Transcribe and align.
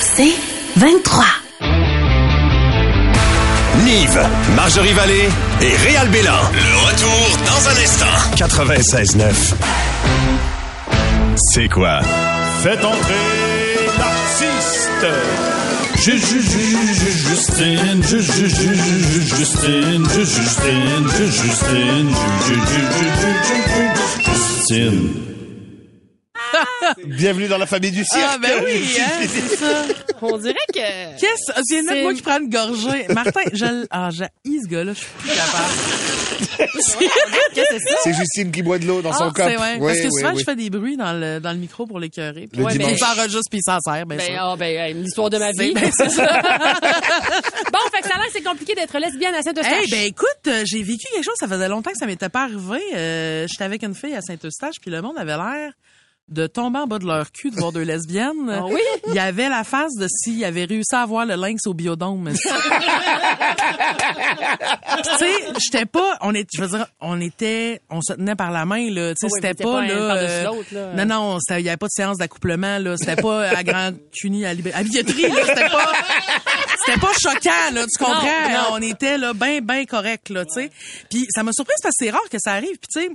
C'est 0.00 0.34
23. 0.76 1.24
Nive, 3.84 4.20
Marjorie 4.56 4.92
Vallée 4.92 5.28
et 5.60 5.76
Réal 5.76 6.08
Bélan. 6.08 6.32
Le 6.52 6.86
retour 6.86 7.38
dans 7.46 7.68
un 7.68 7.76
instant. 7.84 8.16
96.9. 8.36 9.54
C'est 11.52 11.68
quoi? 11.68 12.00
Faites 12.62 12.84
entrer 12.84 13.86
l'artiste. 13.98 15.06
Ju- 15.98 16.18
ju- 16.18 16.42
ju- 16.42 16.42
ju- 16.42 16.94
ju- 16.94 17.28
Justine, 17.30 18.02
ju- 18.02 18.20
ju- 18.20 18.48
ju- 18.48 18.74
ju- 18.74 19.00
ju- 19.12 19.36
Justine, 19.38 20.04
ju- 20.14 20.20
Justine, 20.20 21.06
ju- 21.18 21.26
Justine, 21.26 22.10
ju- 22.10 22.34
ju- 22.46 22.54
ju- 22.54 22.88
ju- 22.96 23.14
ju- 23.22 23.36
ju- 23.48 23.66
ju- 23.76 24.32
Justine. 24.32 25.35
Bienvenue 27.06 27.48
dans 27.48 27.58
la 27.58 27.66
famille 27.66 27.90
du 27.90 28.04
cirque. 28.04 28.24
Ah, 28.28 28.38
ben 28.38 28.62
oui, 28.64 28.84
hein, 29.00 29.26
c'est 29.28 29.56
ça. 29.56 29.84
On 30.22 30.36
dirait 30.38 30.54
que. 30.72 31.20
Qu'est-ce, 31.20 31.52
ah, 31.54 31.60
c'est 31.64 31.82
C'est- 31.82 32.02
moi 32.02 32.14
qui 32.14 32.22
prends 32.22 32.38
une 32.40 32.48
gorgée. 32.50 33.06
Martin, 33.10 33.40
je, 33.52 33.86
ah, 33.90 34.08
j'ai 34.10 34.26
ce 34.44 34.68
gars-là, 34.68 34.92
je 34.94 34.98
suis 34.98 35.08
plus 35.18 35.28
capable. 35.30 35.74
Qu'est-ce 36.58 36.96
que 36.96 37.78
c'est 37.78 37.90
ça? 37.90 37.96
C'est 38.04 38.12
Justine 38.14 38.52
qui 38.52 38.62
boit 38.62 38.78
de 38.78 38.86
l'eau 38.86 39.02
dans 39.02 39.12
son 39.12 39.24
Ah, 39.28 39.32
cop. 39.34 39.46
c'est 39.48 39.56
vrai. 39.56 39.76
Oui, 39.80 39.86
Parce 39.86 40.00
que 40.00 40.10
souvent, 40.10 40.32
oui. 40.32 40.38
je 40.40 40.44
fais 40.44 40.56
des 40.56 40.70
bruits 40.70 40.96
dans 40.96 41.12
le, 41.12 41.38
dans 41.40 41.52
le 41.52 41.58
micro 41.58 41.86
pour 41.86 41.98
l'écœurer. 41.98 42.48
Le 42.52 42.62
Ouais, 42.64 42.72
dimanche. 42.72 42.92
Il 42.92 42.98
s'enregistre 42.98 43.50
puis 43.50 43.60
il 43.60 43.62
s'en 43.70 43.78
sert, 43.80 44.06
ben, 44.06 44.16
Ben, 44.18 44.26
ça. 44.26 44.32
ah, 44.40 44.56
ben, 44.56 44.76
hey, 44.78 44.94
l'histoire 44.94 45.30
de 45.30 45.38
ma 45.38 45.52
vie. 45.52 45.72
ben, 45.74 45.90
c'est 45.96 46.10
ça. 46.10 46.24
bon, 46.42 47.78
fait 47.92 48.00
que 48.02 48.08
ça 48.08 48.14
a 48.14 48.18
l'air 48.18 48.26
que 48.26 48.32
c'est 48.32 48.42
compliqué 48.42 48.74
d'être 48.74 48.98
lesbienne 48.98 49.34
à 49.34 49.42
Saint-Eustache. 49.42 49.72
Hey, 49.84 49.90
ben 49.90 50.04
écoute, 50.06 50.26
euh, 50.48 50.62
j'ai 50.66 50.82
vécu 50.82 51.06
quelque 51.12 51.24
chose, 51.24 51.34
ça 51.38 51.48
faisait 51.48 51.68
longtemps 51.68 51.90
que 51.92 51.98
ça 51.98 52.06
m'était 52.06 52.28
pas 52.28 52.44
arrivé. 52.44 52.80
Euh, 52.94 53.46
J'étais 53.48 53.64
avec 53.64 53.82
une 53.82 53.94
fille 53.94 54.14
à 54.14 54.20
Saint-Eustache, 54.22 54.76
puis 54.80 54.90
le 54.90 55.02
monde 55.02 55.18
avait 55.18 55.36
l'air 55.36 55.72
de 56.28 56.46
tomber 56.48 56.80
en 56.80 56.86
bas 56.86 56.98
de 56.98 57.06
leur 57.06 57.30
cul 57.30 57.50
de 57.50 57.56
voir 57.56 57.70
deux 57.72 57.82
lesbiennes. 57.82 58.50
Ah 58.50 58.64
oui? 58.66 58.80
Il 59.08 59.14
y 59.14 59.18
avait 59.18 59.48
la 59.48 59.62
face 59.64 59.94
de 59.96 60.08
s'il 60.08 60.44
avait 60.44 60.64
réussi 60.64 60.94
à 60.94 61.02
avoir 61.02 61.24
le 61.24 61.34
lynx 61.36 61.66
au 61.66 61.74
biodôme. 61.74 62.32
Tu 65.02 65.10
sais, 65.18 65.32
j'étais 65.64 65.86
pas, 65.86 66.16
on 66.20 66.34
est, 66.34 66.46
je 66.54 66.60
veux 66.62 66.68
dire, 66.68 66.86
on 67.00 67.20
était, 67.20 67.80
on 67.90 68.00
se 68.00 68.14
tenait 68.14 68.34
par 68.34 68.50
la 68.50 68.64
main 68.64 68.90
là. 68.90 69.14
Tu 69.14 69.16
sais, 69.20 69.26
Ah 69.26 69.30
oui, 69.32 69.40
c'était 69.42 69.62
pas, 69.64 69.72
pas 69.72 69.86
là. 69.86 70.16
euh, 70.16 70.62
là. 70.72 71.04
Non, 71.04 71.06
non, 71.06 71.38
il 71.50 71.60
y 71.60 71.68
avait 71.68 71.76
pas 71.76 71.86
de 71.86 71.92
séance 71.92 72.18
d'accouplement 72.18 72.78
là. 72.78 72.96
C'était 72.96 73.20
pas 73.20 73.48
à 73.48 73.62
grand 73.62 73.92
cuni 74.12 74.44
à, 74.46 74.50
à 74.50 74.54
billetterie 74.82 75.28
là. 75.28 75.42
C'était 75.46 75.68
pas, 75.68 75.92
c'était 76.84 77.00
pas 77.00 77.12
choquant 77.20 77.72
là. 77.74 77.84
Tu 77.84 78.04
comprends? 78.04 78.48
Non, 78.48 78.54
non. 78.54 78.64
On 78.72 78.82
était 78.82 79.18
là, 79.18 79.32
ben, 79.34 79.60
ben 79.64 79.84
correct 79.86 80.30
là. 80.30 80.44
Tu 80.44 80.54
sais. 80.62 80.70
Puis 81.10 81.26
ça 81.30 81.42
m'a 81.42 81.52
surprise 81.52 81.76
parce 81.82 81.94
que 81.98 82.04
c'est 82.04 82.10
rare 82.10 82.28
que 82.30 82.38
ça 82.38 82.52
arrive. 82.52 82.78
Puis 82.78 82.88
tu 82.92 83.00
sais. 83.02 83.10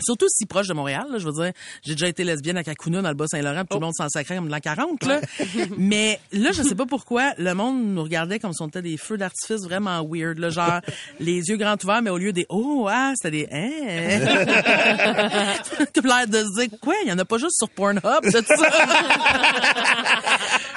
Surtout 0.00 0.26
si 0.28 0.46
proche 0.46 0.68
de 0.68 0.74
Montréal, 0.74 1.06
là, 1.10 1.18
je 1.18 1.26
veux 1.26 1.32
dire, 1.32 1.52
j'ai 1.84 1.92
déjà 1.94 2.08
été 2.08 2.24
lesbienne 2.24 2.56
à 2.56 2.64
Kakuna 2.64 3.02
dans 3.02 3.08
le 3.10 3.14
Bas-Saint-Laurent, 3.14 3.60
tout 3.62 3.66
Oh. 3.72 3.74
le 3.76 3.80
monde 3.86 3.94
s'en 3.94 4.08
sacrait 4.08 4.36
comme 4.36 4.46
de 4.46 4.50
l'an 4.52 4.60
40, 4.60 5.04
là. 5.04 5.20
Mais 5.78 6.18
là, 6.32 6.50
je 6.52 6.62
sais 6.62 6.74
pas 6.74 6.86
pourquoi, 6.86 7.32
le 7.38 7.54
monde 7.54 7.84
nous 7.94 8.02
regardait 8.02 8.38
comme 8.38 8.52
si 8.52 8.62
on 8.62 8.68
était 8.68 8.82
des 8.82 8.96
feux 8.96 9.16
d'artifice 9.18 9.62
vraiment 9.64 10.02
weird, 10.08 10.38
là, 10.38 10.50
genre 10.50 10.80
les 11.20 11.40
yeux 11.48 11.56
grands 11.56 11.76
ouverts, 11.82 12.02
mais 12.02 12.10
au 12.10 12.18
lieu 12.18 12.32
des 12.32 12.46
oh 12.48 12.86
ah, 12.90 13.12
c'était 13.16 13.46
des 13.46 13.48
hein? 13.52 13.70
L'air 16.04 16.26
de 16.26 16.38
se 16.42 16.60
dire 16.66 16.78
quoi, 16.80 16.94
il 17.04 17.08
y 17.08 17.12
en 17.12 17.18
a 17.18 17.24
pas 17.24 17.38
juste 17.38 17.56
sur 17.58 17.68
Pornhub, 17.70 18.02
de 18.24 18.30
ça? 18.30 18.42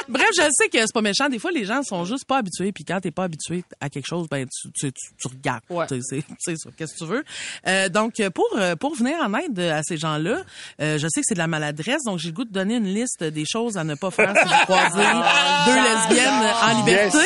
Bref, 0.07 0.27
je 0.37 0.41
sais 0.51 0.69
que 0.69 0.77
c'est 0.79 0.93
pas 0.93 1.01
méchant. 1.01 1.29
Des 1.29 1.39
fois, 1.39 1.51
les 1.51 1.65
gens 1.65 1.81
sont 1.83 2.05
juste 2.05 2.25
pas 2.25 2.37
habitués. 2.37 2.71
Puis 2.71 2.83
quand 2.85 2.99
t'es 3.01 3.11
pas 3.11 3.23
habitué 3.23 3.63
à 3.81 3.89
quelque 3.89 4.07
chose, 4.07 4.27
ben 4.29 4.45
tu, 4.47 4.71
tu, 4.71 4.91
tu, 4.91 5.09
tu 5.17 5.27
regardes. 5.27 5.61
Ouais. 5.69 5.87
Tu 5.87 6.01
sais, 6.01 6.23
C'est 6.39 6.55
c'est 6.55 6.57
ça. 6.57 6.69
Qu'est-ce 6.77 6.93
que 6.93 6.99
tu 6.99 7.05
veux? 7.05 7.23
Euh, 7.67 7.89
Donc 7.89 8.21
pour 8.33 8.47
euh, 8.55 8.75
pour 8.75 8.95
venir 8.95 9.15
en 9.21 9.33
aide 9.35 9.59
à 9.59 9.81
ces 9.83 9.97
gens-là, 9.97 10.43
euh, 10.81 10.97
je 10.97 11.07
sais 11.07 11.21
que 11.21 11.25
c'est 11.27 11.33
de 11.33 11.39
la 11.39 11.47
maladresse. 11.47 12.03
Donc 12.05 12.19
j'ai 12.19 12.29
le 12.29 12.33
goût 12.35 12.45
de 12.45 12.51
donner 12.51 12.75
une 12.75 12.93
liste 12.93 13.23
des 13.23 13.45
choses 13.45 13.77
à 13.77 13.83
ne 13.83 13.95
pas 13.95 14.11
faire 14.11 14.33
si 14.35 14.43
vous 14.47 14.63
croisez 14.65 15.03
deux 15.65 15.75
lesbiennes 15.75 16.53
en 16.63 16.85
liberté. 16.85 17.17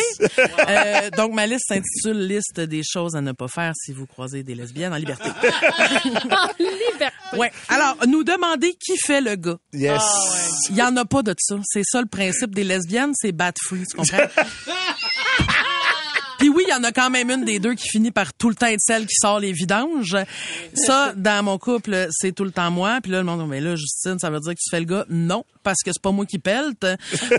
Euh, 0.68 1.10
donc 1.12 1.34
ma 1.34 1.46
liste 1.48 1.66
s'intitule 1.68 2.28
liste 2.28 2.60
des 2.60 2.82
choses 2.84 3.16
à 3.16 3.22
ne 3.22 3.32
pas 3.32 3.48
faire 3.48 3.74
si 3.76 3.92
vous 3.94 4.06
croisez 4.06 4.44
des 4.44 4.56
lesbiennes 4.56 4.94
en 4.94 4.98
liberté. 4.98 5.30
Liberté. 6.60 7.16
Ouais. 7.38 7.52
Alors 7.68 7.98
nous 8.08 8.24
demander 8.24 8.74
qui 8.74 8.98
fait 8.98 9.22
le 9.22 9.36
gars. 9.36 9.58
Yes. 9.74 10.02
Il 10.70 10.76
y 10.76 10.82
en 10.84 10.96
a 10.98 11.06
pas 11.06 11.22
de 11.24 11.34
ça. 11.38 11.56
C'est 11.64 11.84
ça 11.84 12.02
le 12.02 12.08
principe 12.08 12.54
des 12.56 12.64
lesbiennes, 12.70 13.14
c'est 13.16 13.32
bat 13.32 13.52
free, 13.66 13.84
tu 13.90 13.98
comprends? 13.98 14.18
Puis 16.40 16.48
oui, 16.48 16.64
il 16.66 16.72
y 16.72 16.74
en 16.74 16.84
a 16.86 16.94
quand 16.94 17.10
même 17.10 17.30
une 17.30 17.44
des 17.44 17.60
deux 17.60 17.74
qui 17.74 17.90
finit 17.90 18.12
par 18.12 18.34
tout 18.34 18.48
le 18.48 18.56
temps 18.56 18.68
être 18.68 18.80
celle 18.80 19.06
qui 19.06 19.16
sort 19.22 19.42
les 19.42 19.52
vidanges. 19.52 20.16
Ça, 20.74 21.12
dans 21.14 21.44
mon 21.44 21.58
couple, 21.58 22.08
c'est 22.12 22.32
tout 22.32 22.46
le 22.46 22.52
temps 22.52 22.72
moi. 22.72 23.00
Puis 23.04 23.12
là, 23.12 23.18
le 23.18 23.26
monde, 23.26 23.46
mais 23.50 23.60
là, 23.60 23.76
Justine, 23.76 24.18
ça 24.20 24.30
veut 24.30 24.40
dire 24.40 24.54
que 24.54 24.60
tu 24.60 24.70
fais 24.72 24.80
le 24.80 24.86
gars? 24.86 25.06
Non, 25.10 25.44
parce 25.64 25.80
que 25.84 25.92
c'est 25.92 26.02
pas 26.02 26.12
moi 26.12 26.26
qui 26.26 26.40
pelte. 26.40 26.88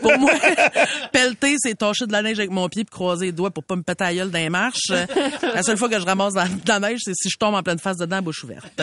Pour 0.02 0.19
moi, 0.19 0.32
pelleter, 1.12 1.56
c'est 1.58 1.78
tâcher 1.78 2.06
de 2.06 2.12
la 2.12 2.20
neige 2.20 2.38
avec 2.38 2.50
mon 2.50 2.69
pied 2.69 2.84
puis 2.84 2.92
croiser 2.92 3.26
les 3.26 3.32
doigts 3.32 3.50
pour 3.50 3.64
pas 3.64 3.74
me 3.74 3.82
péter 3.82 4.04
la 4.04 4.14
gueule 4.14 4.30
dans 4.30 4.38
les 4.38 4.50
marches. 4.50 4.92
La 5.42 5.62
seule 5.62 5.78
fois 5.78 5.88
que 5.88 5.98
je 5.98 6.04
ramasse 6.04 6.34
dans, 6.34 6.46
dans 6.66 6.78
la 6.78 6.90
neige, 6.90 7.00
c'est 7.02 7.14
si 7.14 7.30
je 7.30 7.38
tombe 7.38 7.54
en 7.54 7.62
pleine 7.62 7.78
face 7.78 7.96
dedans, 7.96 8.20
bouche 8.20 8.44
ouverte. 8.44 8.82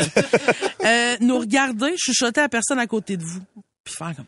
Euh, 0.83 1.17
nous 1.21 1.37
regarder, 1.37 1.95
chuchoter 1.95 2.39
à 2.39 2.43
la 2.45 2.49
personne 2.49 2.79
à 2.79 2.87
côté 2.87 3.17
de 3.17 3.23
vous, 3.23 3.41
puis 3.83 3.93
faire 3.93 4.15
comme. 4.15 4.25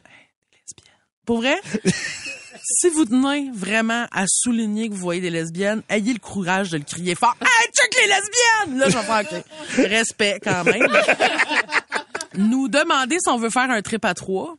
Pour 1.29 1.41
vrai? 1.41 1.61
si 2.63 2.89
vous 2.89 3.05
tenez 3.05 3.51
vraiment 3.53 4.07
à 4.11 4.25
souligner 4.27 4.89
que 4.89 4.95
vous 4.95 4.99
voyez 4.99 5.21
des 5.21 5.29
lesbiennes, 5.29 5.83
ayez 5.87 6.11
le 6.13 6.17
courage 6.17 6.71
de 6.71 6.77
le 6.77 6.83
crier 6.83 7.13
fort. 7.13 7.35
Hey, 7.39 7.71
check 7.71 7.95
les 8.01 8.07
lesbiennes! 8.07 8.79
Là, 8.79 8.89
je 8.89 8.97
vais 8.97 9.03
faire 9.03 9.43
OK. 9.77 9.87
Respect 9.91 10.39
quand 10.43 10.63
même. 10.63 10.87
Nous 12.33 12.67
demander 12.67 13.17
si 13.19 13.29
on 13.29 13.37
veut 13.37 13.51
faire 13.51 13.69
un 13.69 13.83
trip 13.83 14.05
à 14.05 14.15
trois. 14.15 14.55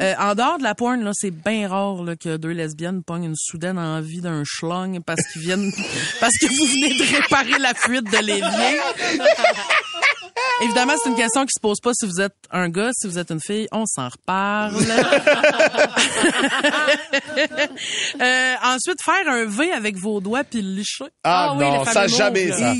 Euh, 0.00 0.14
en 0.18 0.34
dehors 0.34 0.58
de 0.58 0.64
la 0.64 0.74
porn, 0.74 1.04
là, 1.04 1.12
c'est 1.14 1.30
bien 1.30 1.68
rare 1.68 1.98
que 2.18 2.36
deux 2.36 2.50
lesbiennes 2.50 3.04
pognent 3.04 3.26
une 3.26 3.36
soudaine 3.36 3.78
envie 3.78 4.20
d'un 4.20 4.42
schlong 4.44 4.98
parce 5.06 5.24
qu'ils 5.28 5.42
viennent 5.42 5.70
parce 6.20 6.36
que 6.36 6.46
vous 6.46 6.66
venez 6.66 6.98
de 6.98 7.16
réparer 7.16 7.60
la 7.60 7.74
fuite 7.74 8.10
de 8.10 8.18
l'évier. 8.18 8.80
Évidemment, 10.62 10.92
c'est 11.02 11.08
une 11.10 11.16
question 11.16 11.42
qui 11.42 11.52
se 11.54 11.60
pose 11.60 11.78
pas 11.82 11.92
si 11.94 12.06
vous 12.06 12.20
êtes 12.20 12.34
un 12.50 12.68
gars, 12.68 12.90
si 12.92 13.06
vous 13.08 13.18
êtes 13.18 13.30
une 13.30 13.40
fille, 13.40 13.66
on 13.72 13.84
s'en 13.86 14.08
reparle. 14.08 14.74
Euh, 18.20 18.54
ensuite, 18.62 19.02
faire 19.02 19.26
un 19.28 19.44
V 19.46 19.72
avec 19.72 19.96
vos 19.96 20.20
doigts 20.20 20.44
puis 20.44 20.62
le 20.62 20.74
licher. 20.76 21.06
Ah, 21.24 21.48
Ah 21.50 21.54
oui, 21.56 21.64
non, 21.64 21.84
ça 21.84 22.06
jamais, 22.06 22.50
ça. 22.52 22.74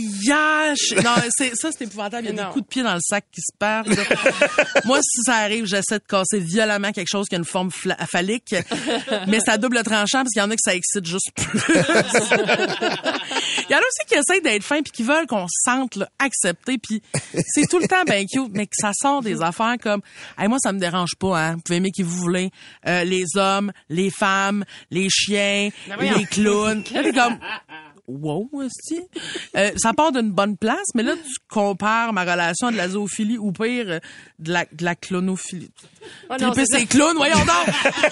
Non, 1.02 1.14
c'est, 1.36 1.54
ça, 1.56 1.70
c'est 1.72 1.84
épouvantable. 1.84 2.26
Il 2.28 2.36
y 2.36 2.38
a 2.38 2.42
Non. 2.42 2.48
des 2.48 2.52
coups 2.54 2.64
de 2.64 2.68
pied 2.68 2.82
dans 2.82 2.94
le 2.94 3.00
sac 3.00 3.24
qui 3.32 3.40
se 3.40 3.52
perdent. 3.58 3.88
Moi, 4.84 4.98
si 5.02 5.22
ça 5.24 5.36
arrive, 5.36 5.64
j'essaie 5.66 5.98
de 5.98 6.04
casser 6.08 6.38
violemment 6.38 6.92
quelque 6.92 7.08
chose 7.10 7.26
qui 7.28 7.34
a 7.34 7.38
une 7.38 7.44
forme 7.44 7.70
phallique. 7.70 8.54
Mais 9.26 9.38
à 9.46 9.58
double 9.58 9.82
tranchant 9.82 10.18
parce 10.18 10.30
qu'il 10.32 10.40
y 10.42 10.44
en 10.44 10.50
a 10.50 10.54
que 10.54 10.60
ça 10.62 10.74
excite 10.74 11.06
juste 11.06 11.30
plus. 11.34 11.60
Il 13.68 13.72
y 13.72 13.74
en 13.74 13.78
a 13.78 13.80
aussi 13.80 14.06
qui 14.06 14.14
essayent 14.14 14.42
d'être 14.42 14.64
fins 14.64 14.82
puis 14.82 14.92
qui 14.92 15.02
veulent 15.02 15.26
qu'on 15.26 15.46
se 15.48 15.62
sente 15.64 15.96
là, 15.96 16.08
accepté 16.18 16.78
puis 16.78 17.02
c'est 17.48 17.66
tout 17.72 17.78
le 17.78 17.88
temps 17.88 18.04
bien 18.04 18.24
cute 18.26 18.52
mais 18.52 18.66
que 18.66 18.76
ça 18.78 18.90
sort 18.92 19.22
des 19.22 19.40
affaires 19.40 19.76
comme 19.82 20.02
hey, 20.38 20.46
moi 20.46 20.58
ça 20.60 20.72
me 20.74 20.78
dérange 20.78 21.14
pas 21.18 21.40
hein. 21.40 21.54
Vous 21.54 21.62
pouvez 21.62 21.78
aimer 21.78 21.90
qui 21.90 22.02
vous 22.02 22.16
voulez. 22.16 22.50
Euh, 22.86 23.02
les 23.04 23.24
hommes 23.36 23.72
les 23.88 24.10
femmes 24.10 24.64
les 24.90 25.08
chiens 25.08 25.70
les 25.98 26.26
clowns. 26.26 26.84
Comme 27.14 27.38
wow 28.08 28.48
aussi 28.52 29.00
euh, 29.56 29.70
ça 29.76 29.92
part 29.92 30.12
d'une 30.12 30.32
bonne 30.32 30.56
place 30.56 30.88
mais 30.94 31.02
là 31.02 31.14
tu 31.14 31.34
compares 31.48 32.12
ma 32.12 32.22
relation 32.22 32.68
à 32.68 32.72
de 32.72 32.76
la 32.76 32.88
zoophilie 32.88 33.38
ou 33.38 33.52
pire 33.52 33.86
euh, 33.88 34.00
de 34.38 34.52
la 34.52 34.64
de 34.72 34.84
la 34.84 34.94
clonophilie 34.94 35.70
Ah 36.28 36.36
non, 36.38 36.52
c'est 36.54 36.66
ses 36.66 36.86
clowns, 36.86 37.16
voyons 37.16 37.38
donc! 37.38 37.74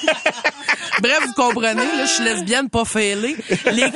Bref, 1.00 1.20
vous 1.26 1.32
comprenez, 1.32 1.75
là, 1.75 2.04
je 2.04 2.10
suis 2.10 2.25
lesbienne, 2.25 2.69
pas 2.69 2.84
fêlée. 2.84 3.37
Les, 3.72 3.87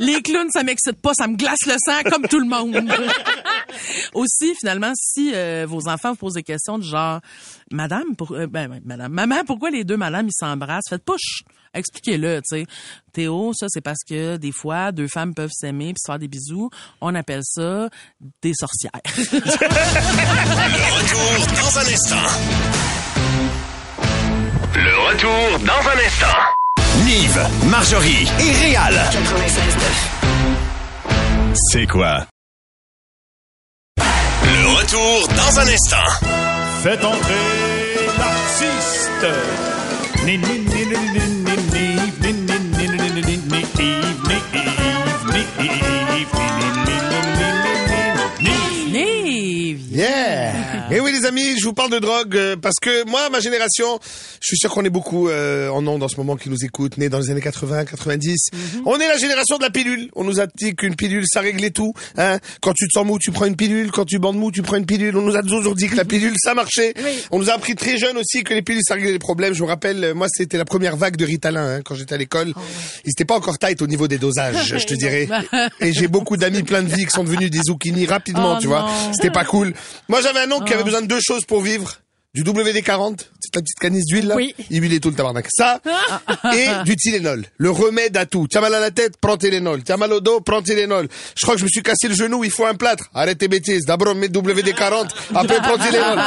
les 0.00 0.22
clowns, 0.22 0.50
ça 0.50 0.62
m'excite 0.62 1.00
pas, 1.00 1.12
ça 1.14 1.26
me 1.26 1.36
glace 1.36 1.66
le 1.66 1.74
sang 1.84 2.02
comme 2.10 2.26
tout 2.26 2.38
le 2.38 2.46
monde. 2.46 2.76
Aussi, 4.14 4.54
finalement, 4.58 4.92
si 4.94 5.32
euh, 5.34 5.66
vos 5.68 5.88
enfants 5.88 6.10
vous 6.10 6.16
posent 6.16 6.34
des 6.34 6.42
questions 6.42 6.78
du 6.78 6.88
genre, 6.88 7.20
Madame, 7.70 8.16
pour, 8.16 8.32
euh, 8.32 8.46
ben, 8.46 8.68
ben, 8.68 8.80
Madame, 8.84 9.12
Maman, 9.12 9.44
pourquoi 9.46 9.70
les 9.70 9.84
deux 9.84 9.96
Madame 9.96 10.26
ils 10.28 10.32
s'embrassent? 10.32 10.88
Faites 10.88 11.04
pas, 11.04 11.16
chut, 11.18 11.46
expliquez-le, 11.74 12.40
tu 12.48 12.58
sais. 12.60 12.66
Théo, 13.12 13.52
ça 13.54 13.66
c'est 13.68 13.80
parce 13.80 14.04
que 14.08 14.36
des 14.36 14.52
fois 14.52 14.92
deux 14.92 15.08
femmes 15.08 15.34
peuvent 15.34 15.52
s'aimer 15.52 15.92
puis 15.92 16.00
se 16.04 16.10
faire 16.10 16.18
des 16.18 16.28
bisous. 16.28 16.70
On 17.00 17.14
appelle 17.14 17.42
ça 17.42 17.88
des 18.42 18.52
sorcières. 18.54 18.92
Retour 20.98 21.46
dans 21.56 21.78
un 21.78 21.92
instant. 21.92 22.28
Le 24.74 24.96
retour 25.08 25.58
dans 25.60 25.88
un 25.88 25.98
instant. 26.06 26.38
Nive, 27.04 27.40
Marjorie 27.70 28.28
et 28.40 28.52
Réal. 28.64 28.94
C'est 31.70 31.86
quoi? 31.86 32.26
Le 33.96 34.76
retour 34.78 35.28
dans 35.28 35.58
un 35.60 35.66
instant. 35.68 36.57
Faites 36.82 37.04
entrer 37.04 37.34
l'artiste. 38.18 39.26
Amis, 51.28 51.58
je 51.60 51.64
vous 51.64 51.72
parle 51.74 51.90
de 51.90 51.98
drogue 51.98 52.36
euh, 52.36 52.56
parce 52.56 52.76
que 52.80 53.04
moi, 53.08 53.28
ma 53.30 53.40
génération, 53.40 53.98
je 54.40 54.46
suis 54.46 54.56
sûr 54.56 54.70
qu'on 54.70 54.84
est 54.84 54.90
beaucoup 54.90 55.28
euh, 55.28 55.68
en 55.68 55.86
ondes 55.86 56.02
en 56.02 56.08
ce 56.08 56.16
moment 56.16 56.36
qui 56.36 56.48
nous 56.50 56.64
écoutent, 56.64 56.96
nés 56.98 57.08
dans 57.08 57.18
les 57.18 57.30
années 57.30 57.40
80, 57.40 57.84
90. 57.84 58.48
On 58.86 58.98
est 58.98 59.06
la 59.06 59.16
génération 59.18 59.58
de 59.58 59.62
la 59.62 59.70
pilule. 59.70 60.08
On 60.16 60.24
nous 60.24 60.40
a 60.40 60.46
dit 60.46 60.74
qu'une 60.74 60.96
pilule, 60.96 61.24
ça 61.32 61.40
réglait 61.40 61.70
tout. 61.70 61.92
Hein? 62.16 62.38
Quand 62.62 62.72
tu 62.72 62.88
te 62.88 62.92
sens 62.92 63.06
mou, 63.06 63.18
tu 63.18 63.30
prends 63.30 63.44
une 63.44 63.56
pilule. 63.56 63.90
Quand 63.90 64.04
tu 64.06 64.18
bandes 64.18 64.36
mou, 64.36 64.50
tu 64.50 64.62
prends 64.62 64.76
une 64.76 64.86
pilule. 64.86 65.16
On 65.16 65.22
nous 65.22 65.36
a 65.36 65.42
toujours 65.42 65.74
dit 65.74 65.88
que 65.88 65.96
la 65.96 66.04
pilule, 66.04 66.34
ça 66.42 66.54
marchait. 66.54 66.94
On 67.30 67.38
nous 67.38 67.50
a 67.50 67.54
appris 67.54 67.74
très 67.76 67.98
jeune 67.98 68.16
aussi 68.16 68.42
que 68.42 68.54
les 68.54 68.62
pilules, 68.62 68.82
ça 68.86 68.94
réglait 68.94 69.12
les 69.12 69.18
problèmes. 69.18 69.52
Je 69.54 69.62
me 69.62 69.68
rappelle, 69.68 70.02
euh, 70.02 70.14
moi, 70.14 70.26
c'était 70.30 70.56
la 70.58 70.64
première 70.64 70.96
vague 70.96 71.16
de 71.16 71.24
Ritalin 71.24 71.76
hein, 71.76 71.80
quand 71.84 71.94
j'étais 71.94 72.14
à 72.14 72.18
l'école. 72.18 72.54
Ils 73.04 73.10
étaient 73.10 73.24
pas 73.26 73.36
encore 73.36 73.58
tight 73.58 73.80
au 73.82 73.86
niveau 73.86 74.08
des 74.08 74.18
dosages, 74.18 74.74
je 74.78 74.86
te 74.86 74.94
dirais. 74.94 75.28
Et 75.80 75.92
j'ai 75.92 76.08
beaucoup 76.08 76.36
d'amis 76.36 76.62
plein 76.62 76.82
de 76.82 76.88
vie 76.88 77.04
qui 77.04 77.10
sont 77.12 77.24
devenus 77.24 77.50
des 77.50 77.60
zucchini 77.62 78.06
rapidement, 78.06 78.54
Oh 78.56 78.60
tu 78.60 78.66
vois. 78.66 78.80
non. 78.82 79.12
C'était 79.12 79.30
pas 79.30 79.44
cool. 79.44 79.74
Moi, 80.08 80.20
j'avais 80.22 80.40
un 80.40 80.50
oncle 80.52 80.64
qui 80.64 80.72
avait 80.72 80.84
besoin 80.84 81.02
de 81.02 81.06
deux 81.06 81.17
choses 81.20 81.44
pour 81.44 81.62
vivre. 81.62 82.00
Du 82.34 82.42
WD-40, 82.44 83.26
la 83.54 83.62
petite 83.62 83.78
canisse 83.78 84.04
d'huile 84.06 84.28
là. 84.28 84.36
Oui. 84.36 84.54
Il 84.70 85.00
tout 85.00 85.10
le 85.10 85.14
tabarnak. 85.14 85.46
Ça 85.50 85.80
et 86.54 86.84
du 86.84 86.96
Tylenol, 86.96 87.44
le 87.56 87.70
remède 87.70 88.16
à 88.16 88.26
tout. 88.26 88.46
T'as 88.48 88.60
mal 88.60 88.74
à 88.74 88.80
la 88.80 88.90
tête, 88.90 89.14
prends 89.20 89.36
Tylenol. 89.36 89.82
T'as 89.82 89.96
mal 89.96 90.12
au 90.12 90.20
dos, 90.20 90.40
prends 90.40 90.62
Tylenol. 90.62 91.08
Je 91.36 91.42
crois 91.42 91.54
que 91.54 91.60
je 91.60 91.64
me 91.64 91.70
suis 91.70 91.82
cassé 91.82 92.08
le 92.08 92.14
genou, 92.14 92.44
il 92.44 92.50
faut 92.50 92.66
un 92.66 92.74
plâtre. 92.74 93.10
Arrête 93.14 93.38
tes 93.38 93.48
bêtises. 93.48 93.84
D'abord 93.84 94.12
on 94.12 94.14
met 94.14 94.28
WD-40, 94.28 95.08
après 95.34 95.56
prends 95.56 95.78
Tylenol. 95.78 96.18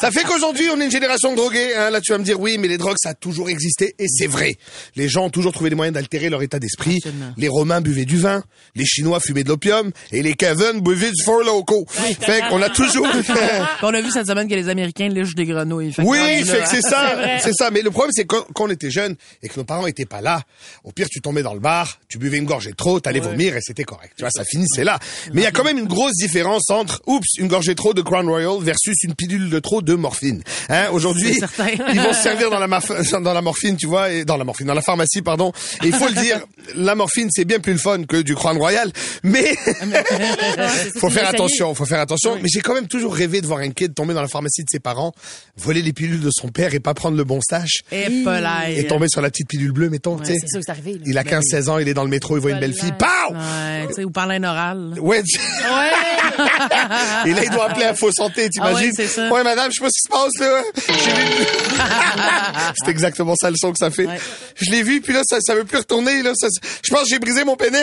Ça 0.00 0.10
fait 0.10 0.24
qu'aujourd'hui 0.24 0.68
on 0.74 0.80
est 0.80 0.86
une 0.86 0.90
génération 0.90 1.32
de 1.32 1.36
drogués. 1.36 1.74
Hein. 1.76 1.90
Là 1.90 2.00
tu 2.00 2.12
vas 2.12 2.18
me 2.18 2.24
dire 2.24 2.40
oui, 2.40 2.58
mais 2.58 2.68
les 2.68 2.78
drogues 2.78 2.96
ça 2.98 3.10
a 3.10 3.14
toujours 3.14 3.48
existé 3.48 3.94
et 3.98 4.06
c'est 4.08 4.26
vrai. 4.26 4.56
Les 4.96 5.08
gens 5.08 5.26
ont 5.26 5.30
toujours 5.30 5.52
trouvé 5.52 5.70
des 5.70 5.76
moyens 5.76 5.94
d'altérer 5.94 6.30
leur 6.30 6.42
état 6.42 6.58
d'esprit. 6.58 7.00
Les 7.36 7.48
Romains 7.48 7.80
buvaient 7.80 8.04
du 8.04 8.18
vin, 8.18 8.42
les 8.74 8.84
Chinois 8.84 9.20
fumaient 9.20 9.44
de 9.44 9.48
l'opium 9.48 9.90
et 10.12 10.22
les 10.22 10.34
Kevin 10.34 10.80
buvaient 10.80 11.10
du 11.10 11.22
Four 11.24 11.42
Loco. 11.42 11.86
Fait 12.20 12.42
qu'on 12.48 12.62
a 12.62 12.70
toujours. 12.70 13.06
On 13.82 13.94
a 13.94 14.00
vu 14.00 14.10
cette 14.10 14.26
semaine 14.26 14.48
que 14.48 14.54
les 14.54 14.68
Américains 14.68 15.08
lèchent 15.08 15.34
des 15.34 15.44
grenouilles. 15.44 15.92
Fait 15.92 16.02
que 16.02 16.08
Oui, 16.26 16.44
c'est 16.66 16.80
ça, 16.82 17.16
c'est 17.40 17.52
ça. 17.52 17.70
Mais 17.70 17.82
le 17.82 17.90
problème, 17.90 18.10
c'est 18.14 18.24
quand, 18.24 18.44
quand 18.54 18.64
on 18.66 18.70
était 18.70 18.90
jeune 18.90 19.16
et 19.42 19.48
que 19.48 19.58
nos 19.58 19.64
parents 19.64 19.86
étaient 19.86 20.04
pas 20.06 20.20
là, 20.20 20.42
au 20.84 20.92
pire, 20.92 21.08
tu 21.10 21.20
tombais 21.20 21.42
dans 21.42 21.54
le 21.54 21.60
bar, 21.60 21.98
tu 22.08 22.18
buvais 22.18 22.38
une 22.38 22.44
gorgée 22.44 22.70
de 22.70 22.76
trop, 22.76 23.00
t'allais 23.00 23.20
vomir 23.20 23.56
et 23.56 23.60
c'était 23.60 23.84
correct. 23.84 24.12
Tu 24.16 24.22
vois, 24.22 24.30
ça 24.30 24.44
finissait 24.44 24.84
là. 24.84 24.98
Mais 25.32 25.42
il 25.42 25.44
y 25.44 25.48
a 25.48 25.52
quand 25.52 25.64
même 25.64 25.78
une 25.78 25.86
grosse 25.88 26.14
différence 26.14 26.70
entre, 26.70 27.02
oups, 27.06 27.26
une 27.38 27.48
gorgée 27.48 27.72
de 27.72 27.76
trop 27.76 27.94
de 27.94 28.02
Crown 28.02 28.28
Royal 28.28 28.58
versus 28.60 28.96
une 29.04 29.14
pilule 29.14 29.50
de 29.50 29.58
trop 29.58 29.82
de 29.82 29.94
morphine. 29.94 30.42
Hein, 30.68 30.88
aujourd'hui, 30.92 31.38
ils 31.92 32.00
vont 32.00 32.12
se 32.12 32.22
servir 32.22 32.50
dans 32.50 32.58
la, 32.58 32.68
marf- 32.68 33.20
dans 33.22 33.32
la 33.32 33.42
morphine, 33.42 33.76
tu 33.76 33.86
vois, 33.86 34.10
et 34.10 34.24
dans 34.24 34.36
la 34.36 34.44
morphine, 34.44 34.66
dans 34.66 34.74
la 34.74 34.82
pharmacie, 34.82 35.22
pardon. 35.22 35.52
Et 35.82 35.88
il 35.88 35.94
faut 35.94 36.08
le 36.08 36.14
dire, 36.14 36.40
la 36.74 36.94
morphine, 36.94 37.28
c'est 37.32 37.44
bien 37.44 37.58
plus 37.60 37.72
le 37.72 37.78
fun 37.78 38.04
que 38.04 38.22
du 38.22 38.34
Crown 38.34 38.56
Royal, 38.56 38.92
mais 39.22 39.54
faut 40.98 41.10
faire 41.10 41.28
attention, 41.28 41.74
faut 41.74 41.84
faire 41.84 42.00
attention. 42.00 42.38
Mais 42.42 42.48
j'ai 42.52 42.60
quand 42.60 42.74
même 42.74 42.88
toujours 42.88 43.14
rêvé 43.14 43.40
de 43.40 43.46
voir 43.46 43.60
un 43.60 43.70
kid 43.70 43.94
tomber 43.94 44.14
dans 44.14 44.22
la 44.22 44.28
pharmacie 44.28 44.62
de 44.62 44.68
ses 44.70 44.80
parents, 44.80 45.12
voler 45.56 45.82
les 45.82 45.92
pilules 45.92 46.15
de 46.20 46.30
son 46.32 46.48
père 46.48 46.74
et 46.74 46.80
pas 46.80 46.94
prendre 46.94 47.16
le 47.16 47.24
bon 47.24 47.40
stage. 47.40 47.80
Et 47.92 48.86
tomber 48.86 49.06
sur 49.08 49.20
la 49.22 49.30
petite 49.30 49.48
pilule 49.48 49.72
bleue, 49.72 49.90
mettons, 49.90 50.18
tu 50.18 50.26
sais. 50.26 50.38
C'est 50.40 50.48
sûr 50.48 50.58
que 50.60 50.64
c'est 50.66 50.70
arrivé. 50.72 50.92
là. 50.94 50.98
Il 51.06 51.18
a 51.18 51.24
15-16 51.24 51.68
ans, 51.68 51.78
il 51.78 51.88
est 51.88 51.94
dans 51.94 52.04
le 52.04 52.10
métro, 52.10 52.36
il 52.36 52.40
voit 52.40 52.50
une 52.52 52.60
belle 52.60 52.74
fille. 52.74 52.92
Pow! 52.98 53.06
Ouais, 53.34 53.86
tu 53.88 53.94
sais, 53.94 54.04
ou 54.04 54.10
par 54.10 54.26
l'aine 54.26 54.44
orale. 54.44 54.94
Ouais. 55.00 55.22
tu- 55.22 55.38
Et 57.26 57.32
là, 57.32 57.40
il 57.44 57.50
doit 57.50 57.70
appeler 57.70 57.86
à 57.86 57.94
Faux 57.94 58.12
Santé, 58.12 58.48
Ah 58.60 58.72
ouais, 58.74 58.82
t'imagines? 58.90 59.08
ça. 59.08 59.28
ouais, 59.32 59.42
madame, 59.44 59.70
je 59.70 59.76
sais 59.76 59.82
pas 59.84 59.88
ce 59.90 60.00
qui 60.00 60.02
se 60.02 60.08
passe, 60.10 60.38
là. 60.40 60.62
J'ai 60.88 61.12
vu- 61.12 61.46
C'est 62.84 62.90
exactement 62.90 63.34
ça 63.36 63.50
le 63.50 63.56
son 63.58 63.72
que 63.72 63.78
ça 63.78 63.90
fait. 63.90 64.06
Ouais. 64.06 64.18
Je 64.56 64.70
l'ai 64.70 64.82
vu, 64.82 65.00
puis 65.00 65.12
là, 65.12 65.22
ça, 65.24 65.38
ça 65.40 65.54
veut 65.54 65.64
plus 65.64 65.78
retourner, 65.78 66.22
là. 66.22 66.32
Ça- 66.34 66.48
je 66.82 66.90
pense 66.92 67.02
que 67.04 67.08
j'ai 67.10 67.18
brisé 67.18 67.44
mon 67.44 67.56
pénis. 67.56 67.82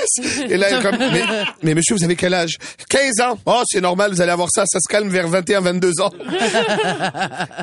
Et 0.49 0.57
là, 0.57 0.81
comme, 0.81 0.97
mais, 0.99 1.23
mais 1.63 1.73
monsieur, 1.73 1.95
vous 1.95 2.03
avez 2.03 2.15
quel 2.15 2.33
âge? 2.33 2.57
15 2.89 3.19
ans. 3.21 3.39
Oh, 3.45 3.61
c'est 3.65 3.81
normal, 3.81 4.11
vous 4.11 4.21
allez 4.21 4.31
avoir 4.31 4.49
ça. 4.53 4.65
Ça 4.65 4.79
se 4.79 4.91
calme 4.91 5.09
vers 5.09 5.27
21, 5.27 5.61
22 5.61 6.01
ans. 6.01 6.11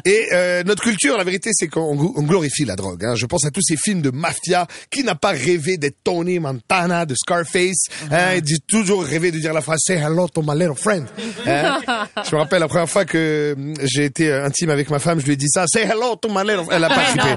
Et 0.04 0.26
euh, 0.32 0.59
notre 0.64 0.82
culture, 0.82 1.16
la 1.16 1.24
vérité, 1.24 1.50
c'est 1.52 1.68
qu'on 1.68 2.12
on 2.16 2.22
glorifie 2.22 2.64
la 2.64 2.76
drogue. 2.76 3.04
Hein. 3.04 3.14
Je 3.16 3.26
pense 3.26 3.44
à 3.44 3.50
tous 3.50 3.62
ces 3.62 3.76
films 3.76 4.02
de 4.02 4.10
mafia. 4.10 4.66
Qui 4.90 5.04
n'a 5.04 5.14
pas 5.14 5.30
rêvé 5.30 5.76
d'être 5.76 5.98
Tony 6.04 6.38
Montana, 6.38 7.06
de 7.06 7.14
Scarface 7.14 7.86
hein, 8.10 8.32
et 8.34 8.42
J'ai 8.44 8.58
toujours 8.66 9.04
rêvé 9.04 9.30
de 9.30 9.38
dire 9.38 9.52
la 9.52 9.60
phrase 9.60 9.80
«Say 9.86 9.94
hello 9.94 10.28
to 10.28 10.42
my 10.42 10.58
little 10.58 10.74
friend 10.74 11.06
hein. 11.46 11.80
Je 12.28 12.34
me 12.34 12.40
rappelle 12.40 12.60
la 12.60 12.68
première 12.68 12.88
fois 12.88 13.04
que 13.04 13.54
hum, 13.56 13.74
j'ai 13.82 14.04
été 14.04 14.28
euh, 14.28 14.44
intime 14.44 14.70
avec 14.70 14.90
ma 14.90 14.98
femme, 14.98 15.20
je 15.20 15.26
lui 15.26 15.32
ai 15.34 15.36
dit 15.36 15.48
ça 15.48 15.64
«Say 15.72 15.82
hello 15.82 16.16
to 16.16 16.28
my 16.28 16.42
little 16.42 16.64
friend». 16.64 16.72
Elle 16.72 16.84
a 16.84 16.88
pas 16.88 17.04
trippé. 17.04 17.28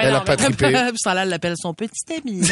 Elle 0.00 0.14
a 0.14 0.20
pas 0.20 0.36
trippé. 0.36 0.66
Elle 0.66 1.28
l'appelle 1.28 1.54
son 1.56 1.74
petit 1.74 2.12
ami. 2.16 2.42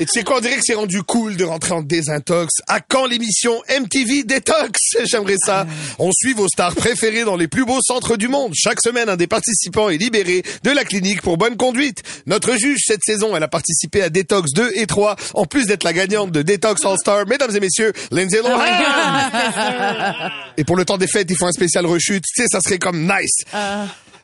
Et 0.00 0.06
tu 0.06 0.12
sais 0.12 0.22
quoi, 0.22 0.36
on 0.36 0.40
dirait 0.40 0.54
que 0.54 0.62
c'est 0.62 0.74
rendu 0.74 1.02
cool 1.02 1.36
de 1.36 1.44
rentrer 1.44 1.72
en 1.72 1.82
désintox. 1.82 2.54
À 2.68 2.78
quand 2.78 3.06
l'émission 3.06 3.60
MTV 3.80 4.22
Détox? 4.22 4.80
J'aimerais 5.04 5.38
ça. 5.44 5.66
On 5.98 6.12
suit 6.12 6.34
vos 6.34 6.46
stars 6.46 6.76
préférées 6.76 7.24
dans 7.24 7.34
les 7.34 7.47
plus 7.48 7.64
beaux 7.64 7.80
centres 7.82 8.16
du 8.16 8.28
monde. 8.28 8.52
Chaque 8.54 8.80
semaine, 8.82 9.08
un 9.08 9.16
des 9.16 9.26
participants 9.26 9.88
est 9.88 9.96
libéré 9.96 10.42
de 10.62 10.70
la 10.70 10.84
clinique 10.84 11.22
pour 11.22 11.36
bonne 11.36 11.56
conduite. 11.56 12.02
Notre 12.26 12.56
juge, 12.56 12.78
cette 12.84 13.02
saison, 13.04 13.36
elle 13.36 13.42
a 13.42 13.48
participé 13.48 14.02
à 14.02 14.10
Détox 14.10 14.52
2 14.54 14.72
et 14.74 14.86
3, 14.86 15.16
en 15.34 15.44
plus 15.44 15.66
d'être 15.66 15.84
la 15.84 15.92
gagnante 15.92 16.30
de 16.30 16.42
Détox 16.42 16.84
All-Star. 16.84 17.26
Mesdames 17.26 17.54
et 17.54 17.60
messieurs, 17.60 17.92
Lindsay 18.10 18.38
Lohan. 18.42 18.58
Et 20.56 20.64
pour 20.64 20.76
le 20.76 20.84
temps 20.84 20.98
des 20.98 21.08
fêtes, 21.08 21.28
ils 21.30 21.36
font 21.36 21.46
un 21.46 21.52
spécial 21.52 21.86
rechute. 21.86 22.24
Tu 22.24 22.42
sais, 22.42 22.48
ça 22.50 22.60
serait 22.60 22.78
comme 22.78 23.02
nice. 23.02 23.44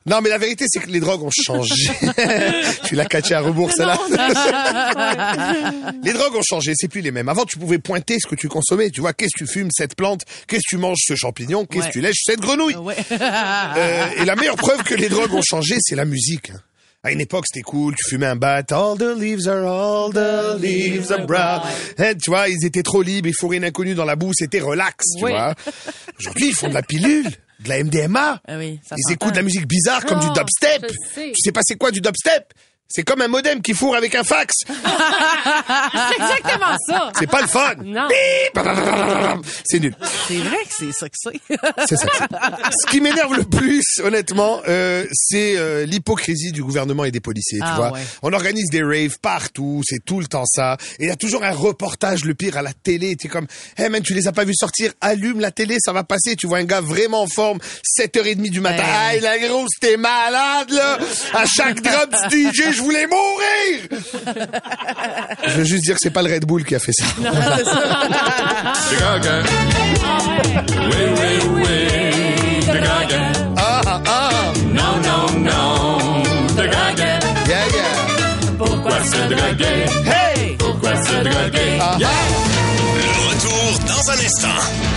Non, 0.07 0.21
mais 0.23 0.29
la 0.29 0.37
vérité, 0.37 0.67
c'est 0.69 0.81
que 0.81 0.91
les 0.91 1.01
drogues 1.01 1.23
ont 1.23 1.31
changé. 1.31 1.91
tu 2.85 2.95
l'as 2.95 3.07
catché 3.07 3.35
à 3.35 3.41
rebours, 3.41 3.73
celle-là. 3.73 3.99
les 6.03 6.13
drogues 6.13 6.35
ont 6.37 6.43
changé, 6.43 6.73
c'est 6.77 6.89
plus 6.89 7.01
les 7.01 7.11
mêmes. 7.11 7.29
Avant, 7.29 7.45
tu 7.45 7.59
pouvais 7.59 7.79
pointer 7.79 8.19
ce 8.21 8.27
que 8.27 8.35
tu 8.35 8.49
consommais. 8.49 8.91
Tu 8.91 9.01
vois, 9.01 9.13
qu'est-ce 9.15 9.33
que 9.39 9.45
tu 9.45 9.51
fumes, 9.51 9.71
cette 9.73 9.97
plante, 9.97 10.23
qu'est-ce 10.47 10.61
que 10.61 10.69
tu 10.69 10.77
manges, 10.77 10.99
ce 11.07 11.15
champignon, 11.15 11.65
qu'est-ce 11.65 11.85
Ouais. 11.85 11.89
que 11.89 11.93
tu 11.95 12.01
lèches, 12.01 12.21
cette 12.25 12.41
grenouille? 12.41 12.77
ouais. 12.77 12.97
Euh, 13.13 14.07
et 14.19 14.25
la 14.25 14.37
meilleure 14.37 14.57
preuve 14.57 14.83
que 14.83 14.95
les 14.95 15.09
drogues 15.09 15.33
ont 15.35 15.43
changé, 15.43 15.77
c'est 15.81 15.97
la 15.97 16.05
musique. 16.05 16.53
À 17.03 17.13
une 17.13 17.21
époque, 17.21 17.45
c'était 17.47 17.63
cool, 17.63 17.95
tu 17.97 18.09
fumais 18.09 18.27
un 18.27 18.37
bat, 18.37 18.63
all 18.71 18.97
the 18.99 19.19
leaves 19.19 19.47
are, 19.47 19.67
all 19.67 20.11
the 20.13 20.59
leaves 20.63 21.13
are 21.13 21.27
brown. 21.27 21.61
Hein, 21.99 22.13
tu 22.15 22.31
vois, 22.31 22.49
ils 22.49 22.65
étaient 22.65 22.83
trop 22.83 23.03
libres, 23.03 23.29
ils 23.29 23.35
fourraient 23.39 23.59
une 23.59 23.65
inconnue 23.65 23.95
dans 23.95 24.07
la 24.07 24.17
boue, 24.17 24.33
c'était 24.35 24.61
relax, 24.61 25.05
tu 25.19 25.21
vois. 25.21 25.55
Aujourd'hui, 26.19 26.49
ils 26.49 26.55
font 26.55 26.69
de 26.69 26.75
la 26.75 26.83
pilule, 26.83 27.27
de 27.61 27.69
la 27.69 27.83
MDMA. 27.83 28.41
Ah 28.47 28.59
oui, 28.59 28.81
Ils 28.97 29.13
écoutent 29.13 29.33
de 29.33 29.37
la 29.37 29.43
musique 29.43 29.67
bizarre 29.67 30.05
comme 30.05 30.21
du 30.21 30.27
Oh, 30.29 30.35
dubstep. 30.35 30.87
Tu 31.15 31.33
sais 31.37 31.53
pas 31.53 31.61
c'est 31.63 31.77
quoi 31.77 31.91
du 31.91 32.01
dubstep? 32.01 32.53
C'est 32.97 33.03
comme 33.03 33.23
un 33.23 33.29
modem 33.29 33.61
qui 33.61 33.75
fourre 33.75 33.97
avec 33.97 34.15
un 34.15 34.23
fax. 34.23 34.55
C'est 34.69 36.15
exactement 36.23 36.77
ça. 36.89 37.11
C'est 37.19 37.27
pas 37.27 37.41
le 37.43 37.49
fun. 37.49 37.75
Non. 37.85 38.07
C'est 39.65 39.81
nul. 39.81 39.97
C'est 40.29 40.37
vrai 40.37 40.59
que 40.69 40.75
c'est 40.79 40.93
ça 40.93 41.09
que 41.09 41.15
c'est. 41.17 41.57
C'est 41.89 41.97
ça. 41.97 42.07
Ce 42.71 42.87
qui 42.91 43.01
m'énerve 43.01 43.35
le 43.35 43.43
plus, 43.43 43.83
honnêtement, 44.03 44.61
euh, 44.69 45.05
c'est 45.13 45.57
euh, 45.57 45.85
l'hypocrisie 45.87 46.53
du 46.53 46.63
gouvernement 46.63 47.05
et 47.05 47.11
des 47.11 47.19
policiers. 47.21 47.59
tu 47.59 47.65
Ah, 47.67 47.75
vois, 47.77 47.93
ouais. 47.93 48.01
on 48.23 48.33
organise 48.33 48.71
des 48.71 48.83
raves 48.83 49.19
partout, 49.21 49.83
c'est 49.85 50.05
tout 50.05 50.21
le 50.21 50.27
temps 50.27 50.45
ça. 50.47 50.77
Et 51.01 51.05
il 51.05 51.09
y 51.09 51.13
a 51.13 51.17
toujours 51.17 51.43
un 51.43 51.51
reportage, 51.53 52.25
le 52.25 52.35
pire 52.35 52.57
à 52.57 52.63
la 52.63 52.73
télé. 52.73 53.17
Tu 53.17 53.27
es 53.27 53.31
comme, 53.31 53.47
hey 53.77 53.89
man, 53.89 54.03
tu 54.03 54.15
les 54.15 54.29
as 54.29 54.33
pas 54.33 54.45
vus 54.45 54.55
sortir, 54.55 54.93
allume 55.01 55.41
la 55.41 55.51
télé, 55.51 55.79
ça 55.85 55.93
va 55.93 56.05
passer. 56.05 56.37
Tu 56.37 56.47
vois 56.47 56.59
un 56.59 56.65
gars 56.65 56.81
vraiment 56.81 57.23
en 57.23 57.27
forme, 57.29 57.59
7h30 57.99 58.51
du 58.51 58.61
matin. 58.61 58.85
Hey. 58.85 59.17
Hey, 59.17 59.21
la 59.21 59.39
grosse, 59.39 59.71
t'es 59.81 59.97
malade 59.97 60.71
là. 60.71 60.99
À 61.35 61.45
chaque 61.47 61.81
drop 61.83 62.11
du 62.31 62.49
DJ, 62.51 62.73
je 62.73 62.83
voulais 62.85 63.07
mourir! 63.07 64.03
je 65.47 65.53
veux 65.55 65.65
juste 65.65 65.85
dire 65.85 65.95
que 65.95 66.01
c'est 66.03 66.11
pas 66.11 66.23
le 66.23 66.33
Red 66.33 66.45
Bull 66.45 66.65
qui 66.65 66.75
a 66.75 66.79
fait 66.79 66.93
ça. 66.93 67.05
Non, 67.21 67.31
c'est 67.57 67.65
ça. 67.65 67.75
Hein? 68.95 69.43
Oui, 70.91 71.03
oui, 71.19 71.33
oui. 71.55 72.67
De 72.67 72.79
Gaga. 72.79 73.21
Hein? 73.21 73.55
Ah, 73.57 73.81
ah, 73.87 74.03
ah. 74.07 74.53
Non, 74.73 74.97
non, 75.03 75.41
non. 75.41 76.23
De 76.55 76.67
Gaga. 76.67 77.15
Hein? 77.15 77.35
Yeah, 77.49 77.67
yeah. 77.75 78.57
Pourquoi 78.59 79.03
se 79.05 79.35
draguer? 79.35 79.85
Hey! 80.07 80.57
Pourquoi 80.59 80.97
se 80.97 81.13
draguer? 81.13 81.79
Ah, 81.81 81.91
ah, 81.93 81.99
yeah! 81.99 82.09
Le 82.97 83.11
retour 83.29 83.79
dans 83.87 84.11
un 84.11 84.19
instant. 84.25 84.95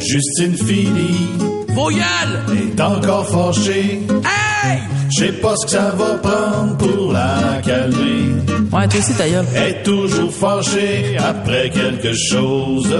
Justine 0.00 0.56
Philly 0.56 1.53
est 1.76 2.80
encore 2.80 3.26
fâchée. 3.28 4.00
Hey! 4.24 4.78
Je 5.10 5.24
sais 5.24 5.32
pas 5.32 5.54
ce 5.56 5.66
que 5.66 5.72
ça 5.72 5.90
va 5.90 6.14
prendre 6.14 6.76
pour 6.76 7.12
la 7.12 7.60
calmer. 7.64 8.32
Ouais, 8.72 8.88
toi 8.88 9.00
aussi, 9.00 9.14
ta 9.14 9.28
gueule. 9.28 9.44
Est 9.54 9.82
toujours 9.82 10.32
fâchée 10.32 11.16
après 11.18 11.70
quelque 11.70 12.14
chose. 12.14 12.96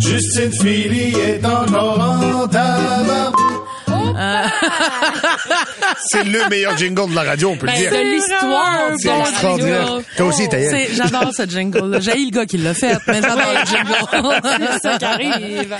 Justine 0.00 0.52
Philly 0.60 1.14
est 1.18 1.44
encore 1.44 1.98
en 1.98 2.46
tabac. 2.46 3.32
C'est 6.06 6.24
le 6.24 6.48
meilleur 6.48 6.76
jingle 6.76 7.10
de 7.10 7.14
la 7.14 7.22
radio, 7.22 7.50
on 7.50 7.56
peut 7.56 7.66
Ben, 7.66 7.72
le 7.74 7.78
dire. 7.80 7.90
de 7.90 7.96
l'histoire 8.14 8.78
C'est 8.98 9.08
de 9.08 9.08
la 9.12 9.18
extraordinaire. 9.20 9.86
radio. 9.88 10.04
Toi 10.16 10.26
aussi, 10.26 10.48
ta 10.48 10.58
gueule. 10.60 10.70
C'est- 10.70 10.94
J'adore 10.94 11.32
ce 11.34 11.46
jingle. 11.46 12.00
J'ai 12.00 12.14
le 12.14 12.30
gars 12.30 12.46
qui 12.46 12.56
l'a 12.58 12.74
fait, 12.74 12.96
mais 13.06 13.20
j'adore 13.20 13.52
le 13.52 13.66
jingle. 13.66 14.70
C'est 14.72 14.88
ça 14.88 14.98
qui 14.98 15.04
arrive. 15.04 15.76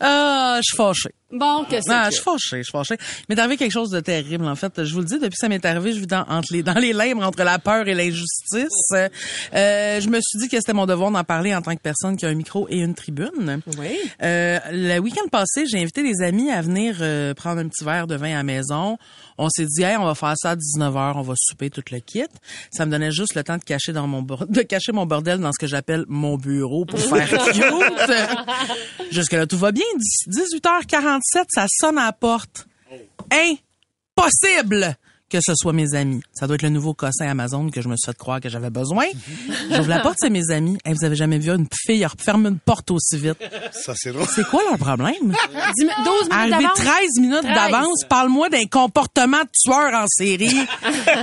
Ah, 0.00 0.56
je 0.58 0.62
suis 0.62 0.76
fâchée. 0.76 1.10
Bon, 1.30 1.64
que 1.64 1.76
c'est 1.82 1.90
Ah, 1.92 2.04
que- 2.06 2.10
je 2.10 2.14
suis 2.14 2.24
fâchée, 2.24 2.58
je 2.58 2.62
suis 2.62 2.72
fâchée. 2.72 2.96
Il 3.28 3.34
m'est 3.34 3.38
arrivé 3.38 3.58
quelque 3.58 3.72
chose 3.72 3.90
de 3.90 4.00
terrible, 4.00 4.46
en 4.46 4.54
fait. 4.54 4.82
Je 4.82 4.94
vous 4.94 5.00
le 5.00 5.04
dis, 5.04 5.16
depuis 5.18 5.30
que 5.32 5.36
ça 5.36 5.48
m'est 5.50 5.62
arrivé, 5.66 5.92
je 5.92 6.00
vis 6.00 6.06
dans, 6.06 6.24
entre 6.26 6.48
les, 6.52 6.62
dans 6.62 6.72
les 6.78 6.94
limbres 6.94 7.22
entre 7.26 7.42
la 7.44 7.58
peur 7.58 7.86
et 7.86 7.92
l'injustice. 7.94 8.92
Euh, 8.94 10.00
je 10.00 10.08
me 10.08 10.18
suis 10.22 10.38
dit 10.38 10.48
que 10.48 10.56
c'était 10.56 10.72
mon 10.72 10.86
devoir 10.86 11.10
d'en 11.10 11.24
parler 11.24 11.54
en 11.54 11.60
tant 11.60 11.74
que 11.74 11.82
personne 11.82 12.16
qui 12.16 12.24
a 12.24 12.30
un 12.30 12.34
micro 12.34 12.66
et 12.70 12.78
une 12.78 12.94
tribune. 12.94 13.60
Oui. 13.78 13.98
Euh, 14.22 14.58
le 14.72 14.98
week-end 15.00 15.28
passé, 15.30 15.66
j'ai 15.66 15.80
invité 15.82 16.02
des 16.02 16.24
amis 16.24 16.50
à 16.50 16.62
venir 16.62 16.96
euh, 17.02 17.34
prendre 17.34 17.60
un 17.60 17.68
petit 17.68 17.84
verre 17.84 18.06
de 18.06 18.16
vin 18.16 18.32
à 18.32 18.36
la 18.38 18.42
maison. 18.42 18.96
On 19.38 19.48
s'est 19.48 19.66
dit, 19.66 19.82
hey, 19.82 19.96
on 19.96 20.04
va 20.04 20.14
faire 20.14 20.34
ça 20.36 20.50
à 20.50 20.56
19h, 20.56 21.12
on 21.16 21.22
va 21.22 21.34
souper 21.36 21.70
tout 21.70 21.82
le 21.90 22.00
kit. 22.00 22.24
Ça 22.70 22.84
me 22.86 22.90
donnait 22.90 23.12
juste 23.12 23.34
le 23.34 23.44
temps 23.44 23.56
de 23.56 23.64
cacher 23.64 23.92
dans 23.92 24.06
mon 24.06 24.22
de 24.22 24.62
cacher 24.62 24.92
mon 24.92 25.06
bordel 25.06 25.38
dans 25.38 25.52
ce 25.52 25.58
que 25.58 25.66
j'appelle 25.66 26.04
mon 26.08 26.36
bureau 26.36 26.84
pour 26.84 26.98
faire 26.98 27.28
cute. 27.52 29.12
Jusque 29.12 29.32
là 29.32 29.46
tout 29.46 29.58
va 29.58 29.72
bien. 29.72 29.84
18h47, 30.28 31.20
ça 31.48 31.66
sonne 31.68 31.98
à 31.98 32.06
la 32.06 32.12
porte. 32.12 32.66
Impossible 33.30 34.96
que 35.30 35.38
ce 35.42 35.52
soit 35.54 35.72
mes 35.72 35.94
amis. 35.94 36.22
Ça 36.32 36.46
doit 36.46 36.54
être 36.56 36.62
le 36.62 36.70
nouveau 36.70 36.94
cossin 36.94 37.26
Amazon 37.28 37.68
que 37.70 37.80
je 37.82 37.88
me 37.88 37.96
suis 37.96 38.06
fait 38.10 38.16
croire 38.16 38.40
que 38.40 38.48
j'avais 38.48 38.70
besoin. 38.70 39.04
J'ouvre 39.70 39.88
la 39.88 40.00
porte, 40.00 40.16
c'est 40.20 40.30
mes 40.30 40.50
amis. 40.50 40.78
Hey, 40.84 40.94
vous 40.98 41.04
avez 41.04 41.16
jamais 41.16 41.38
vu 41.38 41.50
une 41.50 41.66
fille 41.86 42.06
fermer 42.18 42.48
une 42.48 42.58
porte 42.58 42.90
aussi 42.90 43.16
vite? 43.18 43.36
Ça, 43.72 43.92
c'est 43.96 44.12
drôle. 44.12 44.26
C'est 44.34 44.46
quoi 44.46 44.62
leur 44.68 44.78
problème? 44.78 45.14
10 45.76 45.84
mi- 45.84 45.90
12 46.04 46.14
minutes 46.22 46.32
Arrivé 46.32 46.56
d'avance. 46.56 46.78
13 46.78 47.08
minutes 47.20 47.42
13. 47.42 47.54
d'avance, 47.54 48.04
parle-moi 48.08 48.48
d'un 48.48 48.64
comportement 48.70 49.40
de 49.42 49.48
tueur 49.64 49.92
en 49.94 50.06
série. 50.08 50.60